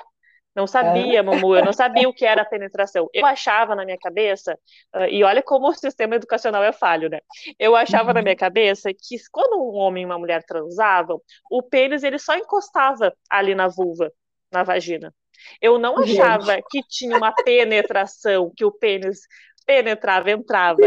[0.56, 1.22] Não sabia, é.
[1.22, 3.10] Mamu, eu não sabia o que era penetração.
[3.14, 4.58] Eu achava na minha cabeça,
[4.96, 7.20] uh, e olha como o sistema educacional é falho, né?
[7.60, 8.14] Eu achava uhum.
[8.14, 12.38] na minha cabeça que quando um homem e uma mulher transavam, o pênis ele só
[12.38, 14.12] encostava ali na vulva,
[14.50, 15.14] na vagina.
[15.62, 19.20] Eu não achava que tinha uma penetração, que o pênis
[19.66, 20.82] penetrava, entrava.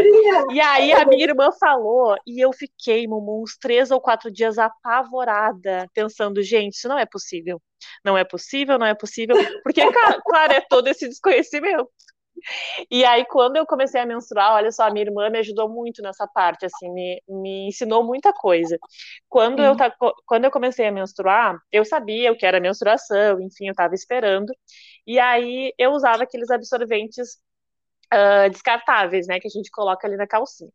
[0.51, 4.57] E aí a minha irmã falou, e eu fiquei, Mumu, uns três ou quatro dias
[4.57, 7.61] apavorada, pensando, gente, isso não é possível.
[8.03, 9.81] Não é possível, não é possível, porque,
[10.25, 11.89] claro, é todo esse desconhecimento.
[12.89, 16.01] E aí, quando eu comecei a menstruar, olha só, a minha irmã me ajudou muito
[16.01, 18.77] nessa parte, assim, me, me ensinou muita coisa.
[19.27, 19.75] Quando eu,
[20.25, 24.53] quando eu comecei a menstruar, eu sabia o que era menstruação, enfim, eu estava esperando.
[25.05, 27.37] E aí, eu usava aqueles absorventes
[28.13, 30.71] uh, descartáveis, né, que a gente coloca ali na calcinha.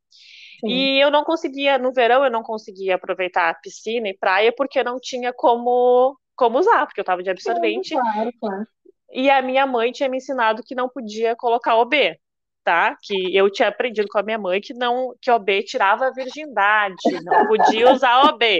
[0.60, 0.68] Sim.
[0.68, 4.78] E eu não conseguia, no verão, eu não conseguia aproveitar a piscina e praia porque
[4.78, 7.94] eu não tinha como, como usar, porque eu estava de absorvente.
[7.94, 8.66] Claro, claro.
[9.12, 12.18] E a minha mãe tinha me ensinado que não podia colocar OB,
[12.64, 12.96] tá?
[13.00, 16.96] Que eu tinha aprendido com a minha mãe que não que OB tirava a virgindade,
[17.22, 18.58] não podia usar OB.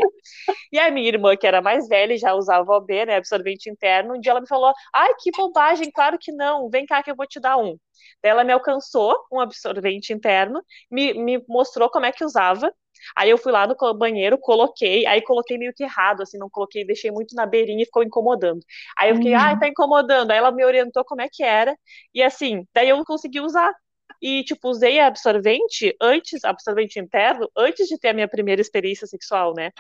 [0.71, 4.21] E a minha irmã, que era mais velha, já usava OB, né, absorvente interno, um
[4.21, 6.69] dia ela me falou: "Ai, que bobagem, claro que não.
[6.69, 7.77] Vem cá que eu vou te dar um".
[8.23, 12.73] Daí ela me alcançou um absorvente interno, me, me mostrou como é que usava
[13.17, 16.87] Aí eu fui lá no banheiro, coloquei, aí coloquei meio que errado, assim, não coloquei,
[16.87, 18.61] deixei muito na beirinha e ficou incomodando.
[18.97, 19.41] Aí eu fiquei, uhum.
[19.41, 20.31] ah, tá incomodando.
[20.31, 21.77] Aí ela me orientou como é que era,
[22.15, 23.73] e assim, daí eu consegui usar.
[24.21, 29.53] E, tipo, usei absorvente antes, absorvente interno, antes de ter a minha primeira experiência sexual,
[29.55, 29.71] né?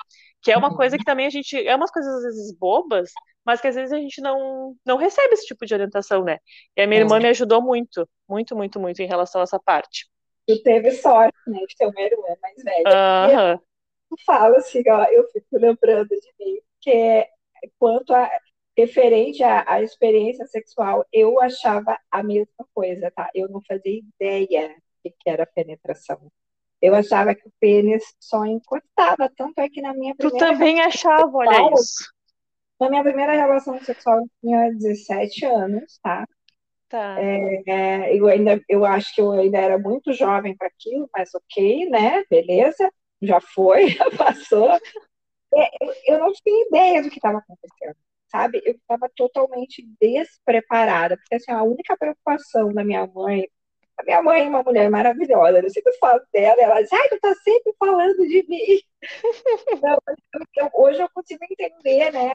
[0.42, 0.76] Que é uma uhum.
[0.76, 3.10] coisa que também a gente, é umas coisas às vezes bobas,
[3.44, 6.38] mas que às vezes a gente não, não recebe esse tipo de orientação, né?
[6.76, 10.06] E a minha irmã me ajudou muito, muito, muito, muito em relação a essa parte
[10.46, 13.54] tu teve sorte, né, de ter uma irmã mais velha.
[13.54, 13.60] Uhum.
[14.10, 17.28] Eu falo assim, ó, eu fico lembrando de mim, que é,
[17.78, 18.30] quanto a
[18.76, 23.30] referente à, à, experiência sexual, eu achava a mesma coisa, tá?
[23.34, 26.30] Eu não fazia ideia de que era penetração.
[26.82, 30.46] Eu achava que o pênis só encostava, tanto é que na minha primeira...
[30.46, 32.12] Tu também achava, olha isso.
[32.80, 36.26] Na minha primeira relação sexual, eu tinha 17 anos, tá?
[36.88, 37.16] Tá.
[37.18, 41.34] É, é, eu ainda, eu acho que eu ainda era muito jovem para aquilo, mas
[41.34, 42.24] ok, né?
[42.30, 42.90] Beleza,
[43.22, 44.70] já foi, já passou.
[44.70, 47.96] É, eu, eu não tinha ideia do que estava acontecendo,
[48.34, 48.60] sabe?
[48.64, 53.48] Eu estava totalmente despreparada, porque assim, a única preocupação da minha mãe,
[53.96, 57.20] a minha mãe é uma mulher maravilhosa, eu sempre falo dela, ela diz, ai, tu
[57.20, 58.80] tá sempre falando de mim.
[59.70, 59.98] então,
[60.56, 62.32] eu, hoje eu consigo entender, né?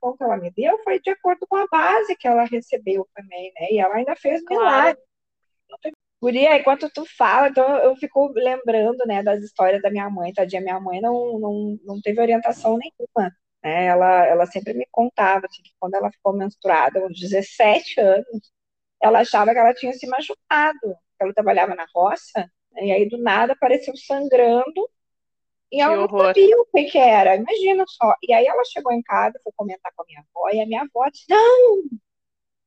[0.00, 3.52] Toda que ela me deu foi de acordo com a base que ela recebeu também,
[3.60, 3.66] né?
[3.70, 4.64] E ela ainda fez claro.
[4.64, 5.02] milagre.
[6.18, 10.62] Guria, enquanto tu fala, então eu fico lembrando, né, das histórias da minha mãe, tadinha,
[10.62, 13.30] minha mãe não, não, não teve orientação nenhuma,
[13.66, 18.52] né, ela, ela sempre me contava, assim, que quando ela ficou menstruada, aos 17 anos,
[19.02, 23.18] ela achava que ela tinha se machucado, ela trabalhava na roça, né, e aí do
[23.18, 24.88] nada apareceu sangrando,
[25.72, 28.14] e ela não sabia o que, que era, imagina só.
[28.22, 30.82] E aí ela chegou em casa, foi comentar com a minha avó, e a minha
[30.82, 31.82] avó disse, não,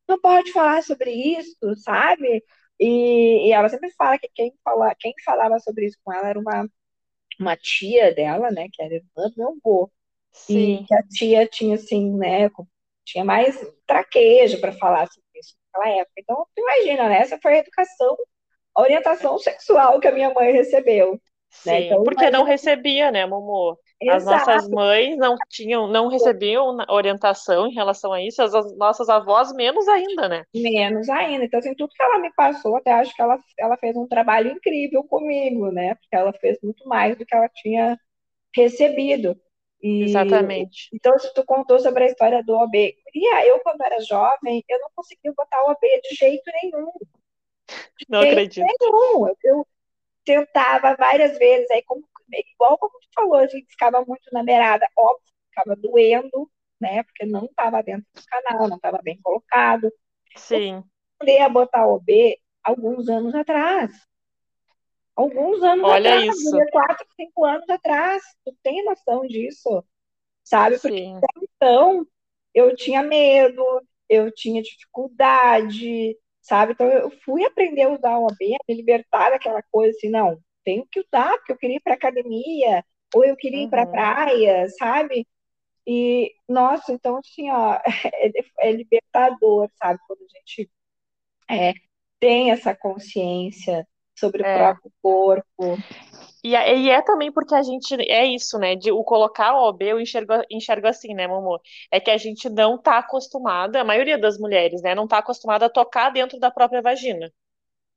[0.08, 2.44] não pode falar sobre isso, sabe?
[2.80, 6.40] E, e ela sempre fala que quem, fala, quem falava sobre isso com ela era
[6.40, 6.68] uma,
[7.40, 9.92] uma tia dela, né, que era irmã do meu avô.
[10.46, 10.82] Sim.
[10.82, 12.50] E que a tia tinha, assim, né,
[13.06, 16.14] tinha mais traquejo para falar sobre isso naquela época.
[16.18, 18.16] Então, imagina, né, essa foi a educação,
[18.76, 21.14] a orientação sexual que a minha mãe recebeu.
[21.14, 21.20] Né?
[21.50, 21.82] Sim, né?
[21.82, 23.78] então, porque não recebia, né, Momo?
[24.10, 29.52] As nossas mães não tinham, não recebiam orientação em relação a isso, as nossas avós
[29.52, 30.44] menos ainda, né?
[30.56, 31.44] Menos ainda.
[31.44, 34.52] Então, assim, tudo que ela me passou, até acho que ela, ela fez um trabalho
[34.52, 35.96] incrível comigo, né?
[35.96, 38.00] Porque ela fez muito mais do que ela tinha
[38.56, 39.36] recebido.
[39.82, 40.90] E, Exatamente.
[40.94, 42.96] Então, se tu contou sobre a história do OB,
[43.46, 46.92] eu, quando era jovem, eu não conseguia botar o OB de jeito nenhum.
[47.68, 48.66] De não jeito acredito.
[48.66, 49.34] Nenhum.
[49.44, 49.66] Eu,
[50.26, 54.88] tentava várias vezes, aí como igual como tu falou, a gente ficava muito na beirada,
[54.96, 56.50] óbvio, ficava doendo,
[56.80, 57.04] né?
[57.04, 59.92] Porque não estava dentro do canal, não estava bem colocado.
[60.36, 60.84] Sim.
[61.22, 63.92] Eu a botar OB alguns anos atrás.
[65.20, 66.58] Alguns anos Olha atrás, isso.
[66.72, 68.24] quatro, cinco anos atrás.
[68.46, 69.84] Tu tem noção disso?
[70.44, 70.80] Sabe?
[70.80, 71.22] Porque Sim.
[71.42, 72.08] então
[72.54, 73.64] eu tinha medo,
[74.10, 76.74] eu tinha dificuldade, sabe?
[76.74, 80.88] Então eu fui aprender a usar o OB, me libertar daquela coisa assim, não, tenho
[80.92, 83.92] que usar, porque eu queria ir para academia, ou eu queria ir para Uhum.
[83.92, 85.28] praia, sabe?
[85.88, 87.76] E, nossa, então, assim, ó,
[88.16, 88.32] é,
[88.70, 90.00] é libertador, sabe?
[90.08, 90.72] Quando a gente
[91.50, 91.74] é,
[92.20, 93.88] tem essa consciência
[94.20, 94.54] sobre É.
[94.54, 95.84] o próprio corpo.
[96.44, 98.76] E, é- e é também porque a gente é isso, né?
[98.76, 101.60] De o colocar o OB, eu enxergo, enxergo assim, né, Momo?
[101.92, 105.66] É que a gente não tá acostumada, a maioria das mulheres, né, não tá acostumada
[105.66, 107.32] a tocar dentro da própria vagina,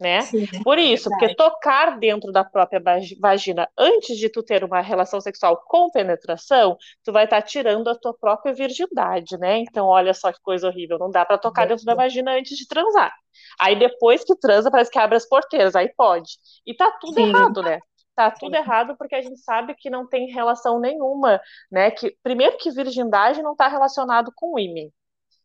[0.01, 0.29] né?
[0.29, 1.37] Sim, Por isso, porque verdade.
[1.37, 6.77] tocar dentro da própria vagi- vagina antes de tu ter uma relação sexual com penetração,
[7.05, 9.59] tu vai estar tirando a tua própria virgindade, né?
[9.59, 12.67] Então, olha só que coisa horrível, não dá pra tocar dentro da vagina antes de
[12.67, 13.13] transar.
[13.61, 16.33] Aí depois que transa, parece que abre as porteiras, aí pode.
[16.67, 17.29] E tá tudo Sim.
[17.29, 17.79] errado, né?
[18.15, 21.41] Tá tudo errado porque a gente sabe que não tem relação nenhuma,
[21.71, 21.91] né?
[21.91, 24.91] Que primeiro que virgindade não está relacionado com ímã,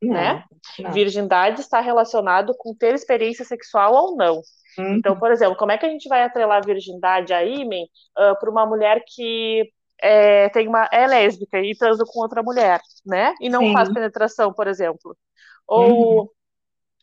[0.01, 0.43] né?
[0.79, 0.91] Não, não.
[0.91, 4.41] Virgindade está relacionado com ter experiência sexual ou não.
[4.77, 4.95] Uhum.
[4.95, 7.77] Então, por exemplo, como é que a gente vai atrelar a virgindade a ímã
[8.39, 13.33] para uma mulher que é, tem uma, é lésbica e transa com outra mulher, né?
[13.41, 13.73] E não Sim.
[13.73, 15.17] faz penetração, por exemplo.
[15.67, 16.31] Ou,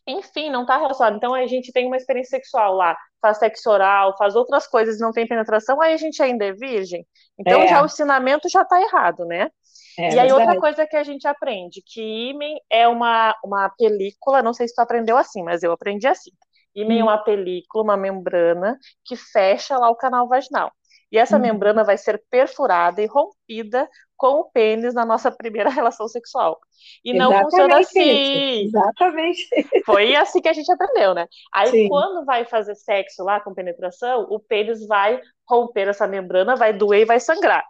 [0.07, 1.17] enfim, não está relacionado.
[1.17, 5.01] Então, a gente tem uma experiência sexual lá, faz sexo oral, faz outras coisas e
[5.01, 7.05] não tem penetração, aí a gente ainda é virgem.
[7.39, 7.69] Então, É.
[7.69, 9.51] já o ensinamento já está errado, né?
[9.99, 10.61] É e aí, outra verdade.
[10.61, 14.81] coisa que a gente aprende, que ímen é uma, uma película, não sei se tu
[14.81, 16.31] aprendeu assim, mas eu aprendi assim.
[16.75, 17.05] Ímen é Hum.
[17.05, 20.73] uma película, uma membrana que fecha lá o canal vaginal.
[21.13, 21.43] E essa Uhum.
[21.43, 26.59] membrana vai ser perfurada e rompida com o pênis na nossa primeira relação sexual.
[27.05, 28.65] E não funciona Exatamente assim.
[28.65, 28.77] isso.
[28.77, 29.49] Exatamente.
[29.85, 31.27] Foi assim que a gente aprendeu, né?
[31.55, 31.89] Aí, Sim.
[31.89, 37.03] quando vai fazer sexo lá com penetração, o pênis vai romper essa membrana, vai doer
[37.03, 37.65] e vai sangrar.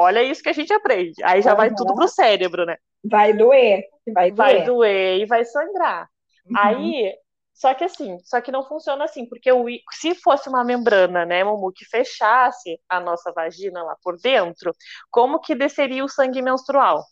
[0.00, 1.20] Olha isso que a gente aprende.
[1.24, 1.76] Aí já vai Aham.
[1.76, 2.76] tudo pro cérebro, né?
[3.04, 3.82] Vai doer.
[4.14, 4.64] Vai Vai doer.
[4.64, 6.08] doer e vai sangrar.
[6.46, 6.56] Uhum.
[6.56, 7.14] Aí,
[7.52, 11.42] só que assim, só que não funciona assim, porque o, se fosse uma membrana, né,
[11.42, 14.72] Momu, que fechasse a nossa vagina lá por dentro,
[15.10, 17.02] como que desceria o sangue menstrual,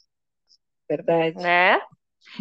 [0.89, 1.35] Verdade.
[1.35, 1.81] né?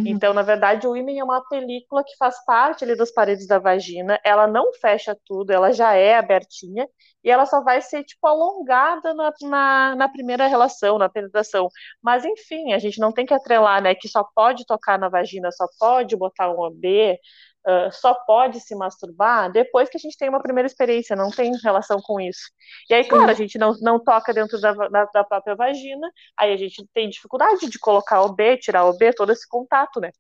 [0.06, 3.60] Então, na verdade, o ímã é uma película que faz parte ali das paredes da
[3.60, 4.20] vagina.
[4.24, 6.88] Ela não fecha tudo, ela já é abertinha
[7.24, 11.70] e ela só vai ser tipo alongada na, na, na primeira relação, na penetração.
[12.02, 13.96] Mas enfim, a gente não tem que atrelar, né?
[13.96, 17.18] Que só pode tocar na vagina, só pode botar um OB,
[17.68, 21.52] uh, só pode se masturbar depois que a gente tem uma primeira experiência, não tem
[21.64, 22.52] relação com isso.
[22.90, 26.54] E aí, claro, a gente não, não toca dentro da, da, da própria vagina, aí
[26.54, 30.12] a gente tem dificuldade de colocar OB, tirar OB, todo esse contato, né?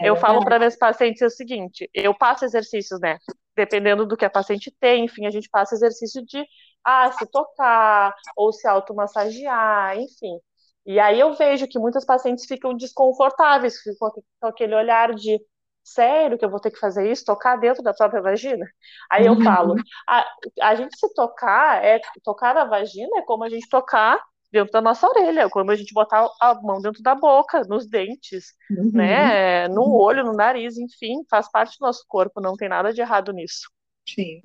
[0.00, 3.18] É eu falo para minhas pacientes o seguinte: eu passo exercícios, né?
[3.56, 6.44] Dependendo do que a paciente tem, enfim, a gente passa exercício de
[6.84, 10.38] ah, se tocar, ou se automassagear, enfim.
[10.84, 15.40] E aí eu vejo que muitas pacientes ficam desconfortáveis, ficam com aquele olhar de
[15.84, 18.66] sério que eu vou ter que fazer isso, tocar dentro da própria vagina?
[19.10, 19.74] Aí eu falo,
[20.08, 20.24] a,
[20.62, 24.20] a gente se tocar, é tocar na vagina é como a gente tocar
[24.50, 28.54] dentro da nossa orelha, como a gente botar a mão dentro da boca, nos dentes,
[28.70, 28.92] Uhum.
[28.94, 33.00] né, no olho, no nariz, enfim, faz parte do nosso corpo, não tem nada de
[33.00, 33.70] errado nisso.
[34.08, 34.42] Sim.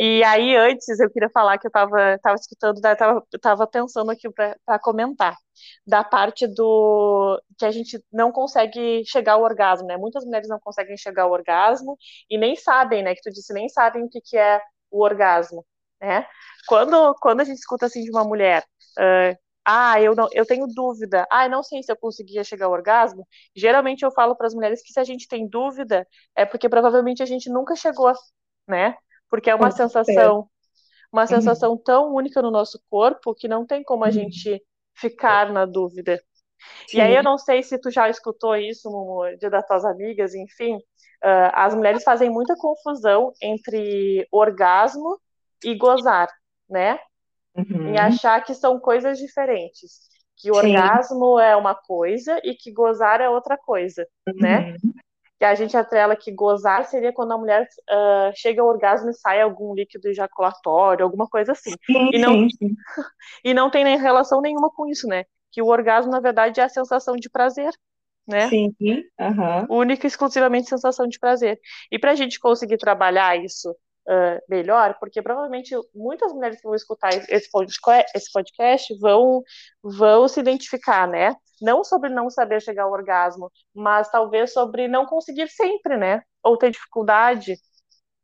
[0.00, 4.10] E aí, antes, eu queria falar que eu estava tava escutando, né, tava, tava pensando
[4.10, 5.36] aqui para comentar,
[5.86, 9.96] da parte do que a gente não consegue chegar ao orgasmo, né?
[9.96, 11.96] Muitas mulheres não conseguem chegar ao orgasmo
[12.30, 13.14] e nem sabem, né?
[13.14, 14.60] Que tu disse, nem sabem o que, que é
[14.90, 15.64] o orgasmo,
[16.00, 16.26] né?
[16.66, 18.64] Quando, quando a gente escuta assim de uma mulher,
[18.98, 22.66] uh, ah, eu, não, eu tenho dúvida, ah, eu não sei se eu conseguia chegar
[22.66, 26.46] ao orgasmo, geralmente eu falo para as mulheres que se a gente tem dúvida, é
[26.46, 28.12] porque provavelmente a gente nunca chegou,
[28.66, 28.96] né?
[29.30, 30.48] Porque é uma sensação,
[31.12, 31.28] uma Uhum.
[31.28, 34.14] sensação tão única no nosso corpo que não tem como a Uhum.
[34.14, 34.62] gente
[34.94, 36.20] ficar na dúvida.
[36.88, 36.98] Sim.
[36.98, 40.34] E aí eu não sei se tu já escutou isso, Mumu, de das tuas amigas,
[40.34, 45.20] enfim, uh, as mulheres fazem muita confusão entre orgasmo
[45.64, 46.28] e gozar,
[46.68, 46.98] né?
[47.56, 47.88] Uhum.
[47.88, 50.08] Em achar que são coisas diferentes.
[50.36, 50.58] Que o Sim.
[50.58, 54.74] orgasmo é uma coisa e que gozar é outra coisa, né?
[55.38, 59.14] Que a gente atrela que gozar seria quando a mulher uh, chega ao orgasmo e
[59.14, 61.70] sai algum líquido ejaculatório, alguma coisa assim.
[61.86, 62.76] Sim, e, não, sim, sim.
[63.44, 65.24] e não tem nem relação nenhuma com isso, né?
[65.52, 67.72] Que o orgasmo, na verdade, é a sensação de prazer,
[68.26, 68.48] né?
[68.48, 69.66] Sim, uhum.
[69.78, 71.58] Única e exclusivamente sensação de prazer.
[71.90, 73.74] E para a gente conseguir trabalhar isso
[74.08, 79.42] uh, melhor, porque provavelmente muitas mulheres que vão escutar esse podcast, esse podcast vão,
[79.82, 81.36] vão se identificar, né?
[81.60, 86.22] Não sobre não saber chegar ao orgasmo, mas talvez sobre não conseguir sempre, né?
[86.42, 87.56] Ou ter dificuldade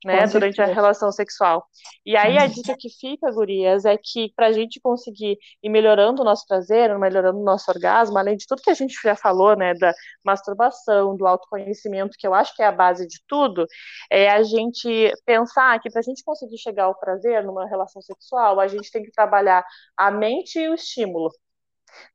[0.04, 1.66] né, durante a relação sexual.
[2.04, 6.22] E aí a dica que fica, gurias, é que para a gente conseguir ir melhorando
[6.22, 9.56] o nosso prazer, melhorando o nosso orgasmo, além de tudo que a gente já falou,
[9.56, 9.92] né, da
[10.24, 13.66] masturbação, do autoconhecimento, que eu acho que é a base de tudo,
[14.10, 18.60] é a gente pensar que para a gente conseguir chegar ao prazer numa relação sexual,
[18.60, 19.64] a gente tem que trabalhar
[19.96, 21.30] a mente e o estímulo.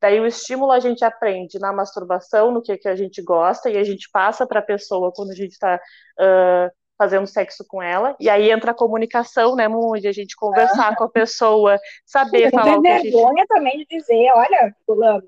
[0.00, 3.76] Daí o estímulo a gente aprende na masturbação, no que, que a gente gosta, e
[3.78, 8.14] a gente passa para a pessoa quando a gente está uh, fazendo sexo com ela,
[8.20, 12.76] e aí entra a comunicação, né, onde a gente conversar com a pessoa, saber falar
[12.76, 13.10] o que a gente...
[13.10, 15.26] vergonha também de dizer, olha, fulano,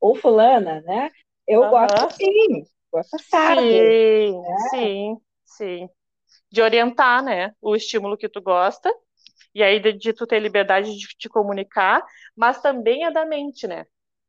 [0.00, 1.10] ou fulana, né,
[1.44, 3.62] eu gosto assim, gosto sabe.
[3.62, 4.56] Sim, né?
[4.70, 5.88] sim, sim.
[6.48, 8.88] De orientar, né, o estímulo que tu gosta,
[9.52, 12.00] e aí de, de tu ter liberdade de te comunicar,
[12.36, 13.86] mas também é da mente, né,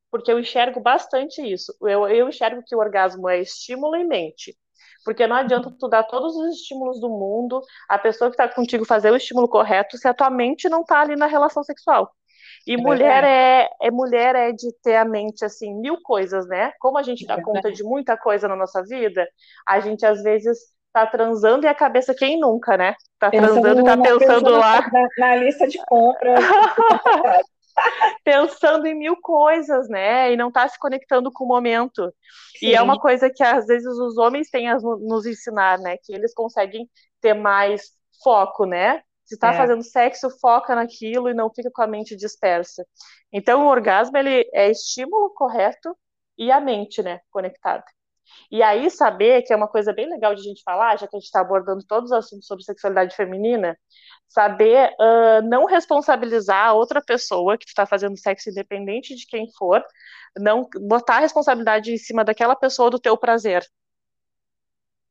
[0.09, 1.71] porque eu enxergo bastante isso.
[1.83, 4.57] Eu, eu enxergo que o orgasmo é estímulo e mente.
[5.03, 8.85] Porque não adianta tu dar todos os estímulos do mundo, a pessoa que está contigo
[8.85, 12.11] fazer o estímulo correto, se a tua mente não está ali na relação sexual.
[12.65, 16.71] E é mulher é, é, mulher é de ter a mente assim, mil coisas, né?
[16.79, 19.27] Como a gente dá é conta de muita coisa na nossa vida,
[19.67, 20.57] a gente às vezes
[20.93, 22.95] tá transando e a cabeça quem nunca, né?
[23.19, 24.91] Tá pensando transando e tá pensando lá.
[24.91, 26.39] Na, na, lista de compras.
[28.23, 30.31] pensando em mil coisas, né?
[30.31, 32.13] E não está se conectando com o momento.
[32.57, 32.67] Sim.
[32.67, 35.97] E é uma coisa que às vezes os homens têm a nos ensinar, né?
[36.03, 36.89] Que eles conseguem
[37.21, 37.91] ter mais
[38.23, 39.01] foco, né?
[39.25, 39.57] Se está é.
[39.57, 42.85] fazendo sexo, foca naquilo e não fica com a mente dispersa.
[43.31, 45.95] Então, o orgasmo ele é estímulo correto
[46.37, 47.83] e a mente, né, conectada.
[48.51, 51.15] E aí, saber que é uma coisa bem legal de a gente falar, já que
[51.15, 53.77] a gente está abordando todos os assuntos sobre sexualidade feminina,
[54.33, 59.83] saber uh, não responsabilizar a outra pessoa que está fazendo sexo independente de quem for,
[60.35, 63.63] não botar a responsabilidade em cima daquela pessoa do teu prazer,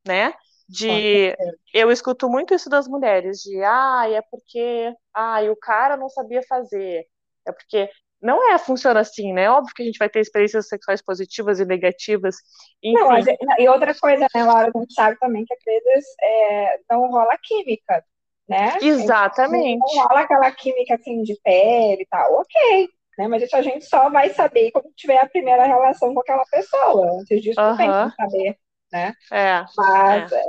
[0.05, 0.33] né?
[0.67, 1.33] De
[1.73, 6.41] eu escuto muito isso das mulheres, de ah, é porque ah, o cara não sabia
[6.43, 7.05] fazer,
[7.45, 7.89] é porque
[8.21, 9.49] não é funciona assim, né?
[9.49, 12.37] Óbvio que a gente vai ter experiências sexuais positivas e negativas.
[12.81, 12.99] Enfim.
[12.99, 13.25] Não, mas,
[13.57, 17.37] e outra coisa, né, Laura, a gente sabe também que às vezes é, não rola
[17.41, 18.03] química,
[18.47, 18.77] né?
[18.81, 19.79] Exatamente.
[19.79, 22.89] Não rola aquela química assim de pele e tal, ok.
[23.17, 23.27] Né?
[23.27, 27.19] Mas isso a gente só vai saber quando tiver a primeira relação com aquela pessoa.
[27.19, 27.77] Antes disso, uhum.
[27.77, 28.57] tem que saber,
[28.91, 29.13] né?
[29.31, 30.43] É, Mas é.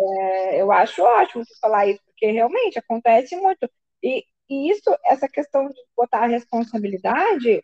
[0.57, 3.69] É, eu acho ótimo falar isso, porque realmente acontece muito.
[4.03, 7.63] E, e isso, essa questão de botar a responsabilidade,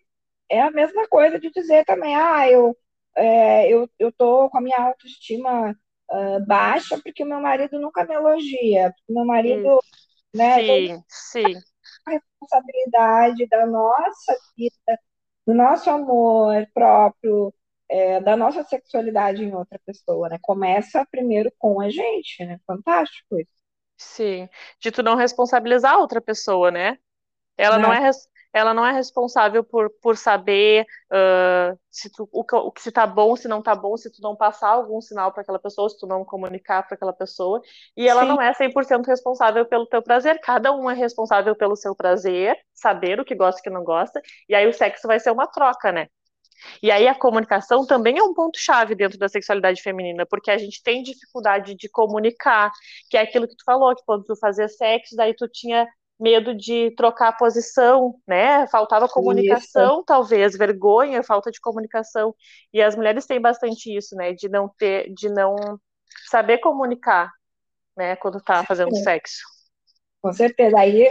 [0.50, 2.76] é a mesma coisa de dizer também, ah, eu,
[3.16, 5.70] é, eu, eu tô com a minha autoestima
[6.10, 10.09] uh, baixa porque o meu marido nunca me elogia, meu marido, sim.
[10.34, 10.60] Né?
[10.60, 11.62] Sim, sim.
[12.06, 14.98] A responsabilidade da nossa vida,
[15.46, 17.52] do nosso amor próprio,
[17.88, 20.38] é, da nossa sexualidade em outra pessoa, né?
[20.40, 22.58] Começa primeiro com a gente, né?
[22.66, 23.50] Fantástico isso.
[23.96, 24.48] Sim,
[24.80, 26.98] de tu não responsabilizar a outra pessoa, né?
[27.56, 28.00] Ela não, não é
[28.52, 33.06] ela não é responsável por, por saber uh, se tu, o, o que se tá
[33.06, 35.98] bom, se não tá bom, se tu não passar algum sinal para aquela pessoa, se
[35.98, 37.60] tu não comunicar para aquela pessoa,
[37.96, 38.28] e ela Sim.
[38.28, 43.20] não é 100% responsável pelo teu prazer, cada um é responsável pelo seu prazer, saber
[43.20, 45.46] o que gosta e o que não gosta, e aí o sexo vai ser uma
[45.46, 46.08] troca, né?
[46.82, 50.82] E aí a comunicação também é um ponto-chave dentro da sexualidade feminina, porque a gente
[50.82, 52.70] tem dificuldade de comunicar,
[53.08, 55.86] que é aquilo que tu falou, que quando tu fazia sexo, daí tu tinha
[56.20, 58.66] medo de trocar a posição, né?
[58.68, 60.04] Faltava comunicação, isso.
[60.04, 62.34] talvez, vergonha, falta de comunicação.
[62.72, 64.32] E as mulheres têm bastante isso, né?
[64.34, 65.56] De não ter, de não
[66.28, 67.30] saber comunicar,
[67.96, 68.16] né?
[68.16, 69.40] Quando tá fazendo sexo.
[70.22, 70.78] Com certeza.
[70.78, 71.08] Aí,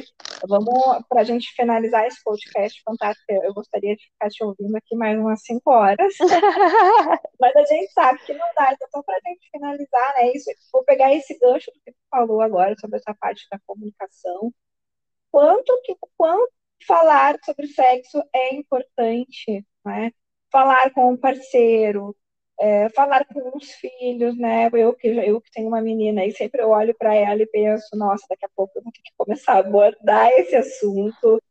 [0.48, 4.96] vamos, para a gente finalizar esse podcast fantástico, eu gostaria de ficar te ouvindo aqui
[4.96, 6.14] mais umas cinco horas.
[7.40, 10.32] Mas a gente sabe que não dá, então para a gente finalizar, né?
[10.34, 14.54] Isso, vou pegar esse gancho do que tu falou agora sobre essa parte da comunicação.
[15.32, 16.52] Quanto que quanto
[16.88, 20.12] falar sobre sexo é importante, né?
[20.52, 22.16] Falar com o parceiro,
[22.60, 24.70] é, falar com os filhos, né?
[24.74, 27.96] Eu que, eu que tenho uma menina e sempre eu olho para ela e penso,
[27.96, 31.42] nossa, daqui a pouco eu vou ter que começar a abordar esse assunto,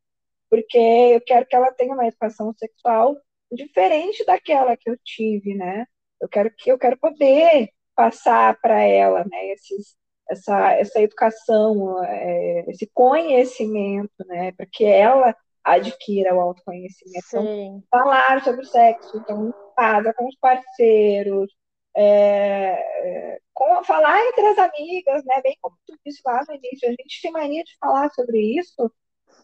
[0.50, 3.16] porque eu quero que ela tenha uma educação sexual
[3.52, 5.86] diferente daquela que eu tive, né?
[6.20, 9.48] Eu quero que eu quero poder passar para ela, né?
[9.52, 9.97] Esses,
[10.28, 14.52] essa, essa educação, é, esse conhecimento, né?
[14.52, 17.26] Para que ela adquira o autoconhecimento.
[17.28, 21.50] Então, falar sobre sexo, então, em casa, com os parceiros,
[21.96, 25.40] é, com, falar entre as amigas, né?
[25.42, 28.90] Bem como tu disse lá no início, a gente tem mania de falar sobre isso,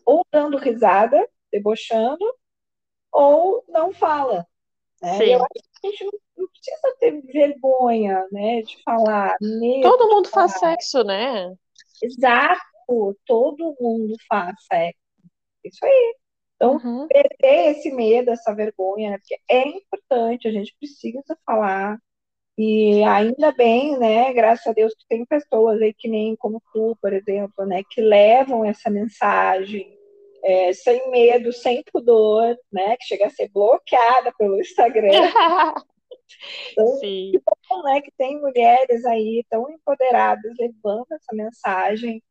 [0.04, 2.24] ou dando risada, debochando,
[3.12, 4.46] ou não fala.
[5.02, 5.18] Né?
[5.18, 5.32] Sim.
[5.32, 9.36] Eu acho a gente não, não, precisa ter vergonha, né, de falar.
[9.82, 11.54] Todo mundo faz sexo, né?
[12.02, 14.98] Exato, todo mundo faz sexo.
[15.64, 16.16] Isso aí.
[16.56, 17.08] Então, uhum.
[17.08, 19.18] perder esse medo, essa vergonha, né?
[19.18, 21.98] porque é importante, a gente precisa falar.
[22.56, 26.96] E ainda bem, né, graças a Deus, que tem pessoas aí que nem como tu,
[27.02, 29.98] por exemplo, né, que levam essa mensagem
[30.44, 35.10] é, sem medo, sem pudor, né, que chega a ser bloqueada pelo Instagram.
[36.72, 37.32] Então, Sim.
[37.32, 42.22] que bom, né, que tem mulheres aí tão empoderadas levando essa mensagem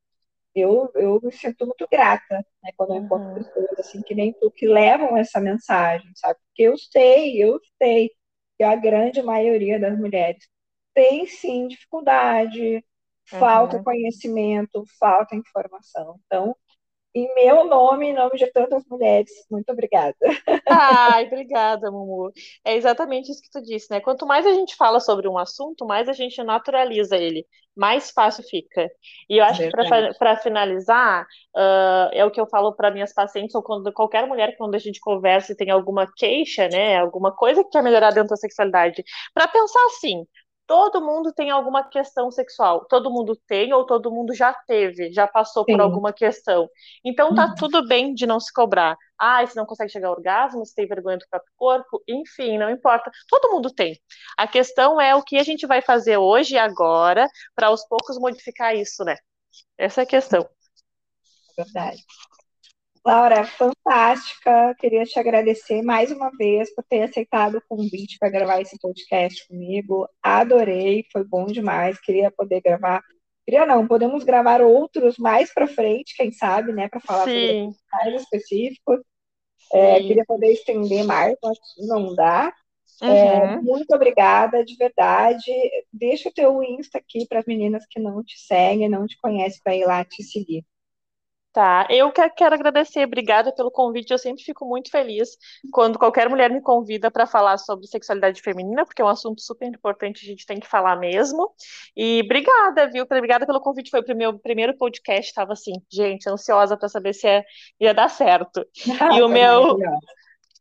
[0.55, 3.35] eu, eu me sinto muito grata né, quando eu encontro uhum.
[3.35, 6.39] pessoas assim que nem tu que levam essa mensagem, sabe?
[6.47, 8.11] Porque eu sei, eu sei
[8.57, 10.47] que a grande maioria das mulheres
[10.93, 12.85] tem sim dificuldade,
[13.25, 13.83] falta uhum.
[13.83, 16.19] conhecimento, falta informação.
[16.25, 16.55] Então,
[17.13, 20.15] em meu nome, em nome de tantas mulheres, muito obrigada.
[20.67, 22.31] Ai, obrigada, Mumu.
[22.65, 23.99] É exatamente isso que tu disse, né?
[23.99, 27.45] Quanto mais a gente fala sobre um assunto, mais a gente naturaliza ele,
[27.75, 28.89] mais fácil fica.
[29.29, 30.13] E eu acho Verdade.
[30.13, 31.23] que para finalizar,
[31.55, 34.79] uh, é o que eu falo para minhas pacientes, ou quando qualquer mulher, quando a
[34.79, 36.97] gente conversa e tem alguma queixa, né?
[36.97, 39.03] Alguma coisa que quer melhorar dentro da sexualidade,
[39.33, 40.25] para pensar assim:
[40.73, 42.85] todo mundo tem alguma questão sexual.
[42.85, 45.73] Todo mundo tem ou todo mundo já teve, já passou Sim.
[45.73, 46.67] por alguma questão.
[47.05, 47.55] Então tá uhum.
[47.55, 48.97] tudo bem de não se cobrar.
[49.15, 52.71] Ah, se não consegue chegar ao orgasmo, se tem vergonha do próprio corpo, enfim, não
[52.71, 53.11] importa.
[53.29, 54.01] Todo mundo tem.
[54.35, 58.17] A questão é o que a gente vai fazer hoje e agora para aos poucos
[58.17, 59.15] modificar isso, né?
[59.77, 60.49] Essa é a questão.
[61.55, 62.03] Verdade.
[63.05, 64.73] Laura, fantástica.
[64.79, 69.45] Queria te agradecer mais uma vez por ter aceitado o convite para gravar esse podcast
[69.47, 70.07] comigo.
[70.21, 71.99] Adorei, foi bom demais.
[71.99, 73.01] Queria poder gravar.
[73.45, 77.73] Queria não, podemos gravar outros mais para frente, quem sabe, né, para falar Sim.
[77.73, 78.99] sobre mais específicos.
[79.73, 82.53] É, queria poder estender mais, mas não dá.
[83.01, 83.11] É, uhum.
[83.11, 85.51] É, muito obrigada, de verdade.
[85.91, 89.59] Deixa o teu Insta aqui para as meninas que não te seguem, não te conhecem,
[89.61, 90.63] para ir lá te seguir.
[91.53, 94.09] Tá, eu quero agradecer, obrigada pelo convite.
[94.09, 95.37] Eu sempre fico muito feliz
[95.71, 99.67] quando qualquer mulher me convida para falar sobre sexualidade feminina, porque é um assunto super
[99.67, 101.53] importante, a gente tem que falar mesmo.
[101.95, 103.03] E obrigada, viu?
[103.03, 103.91] Obrigada pelo convite.
[103.91, 107.45] Foi o meu primeiro podcast, estava assim, gente, ansiosa para saber se ia,
[107.79, 108.65] ia dar certo.
[109.15, 109.77] e o meu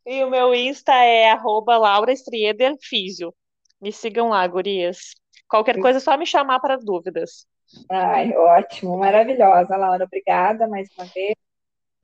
[0.05, 2.13] e o meu Insta é arroba Laura
[2.79, 3.33] Físio.
[3.81, 5.15] Me sigam lá, gurias.
[5.47, 7.47] Qualquer coisa é só me chamar para dúvidas.
[7.89, 10.05] Ai, ótimo, maravilhosa, Laura.
[10.05, 11.35] Obrigada mais uma vez.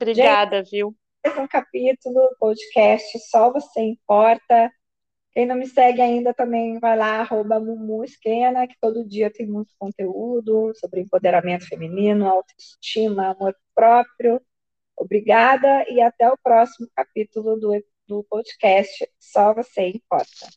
[0.00, 0.94] Obrigada, Gente, viu?
[1.24, 4.70] Mais um capítulo, podcast Só Você Importa.
[5.32, 9.46] Quem não me segue ainda também vai lá, arroba Mumu Esquena, que todo dia tem
[9.46, 14.40] muito conteúdo sobre empoderamento feminino, autoestima, amor próprio.
[14.96, 20.48] Obrigada e até o próximo capítulo do, do podcast Só Você Importa.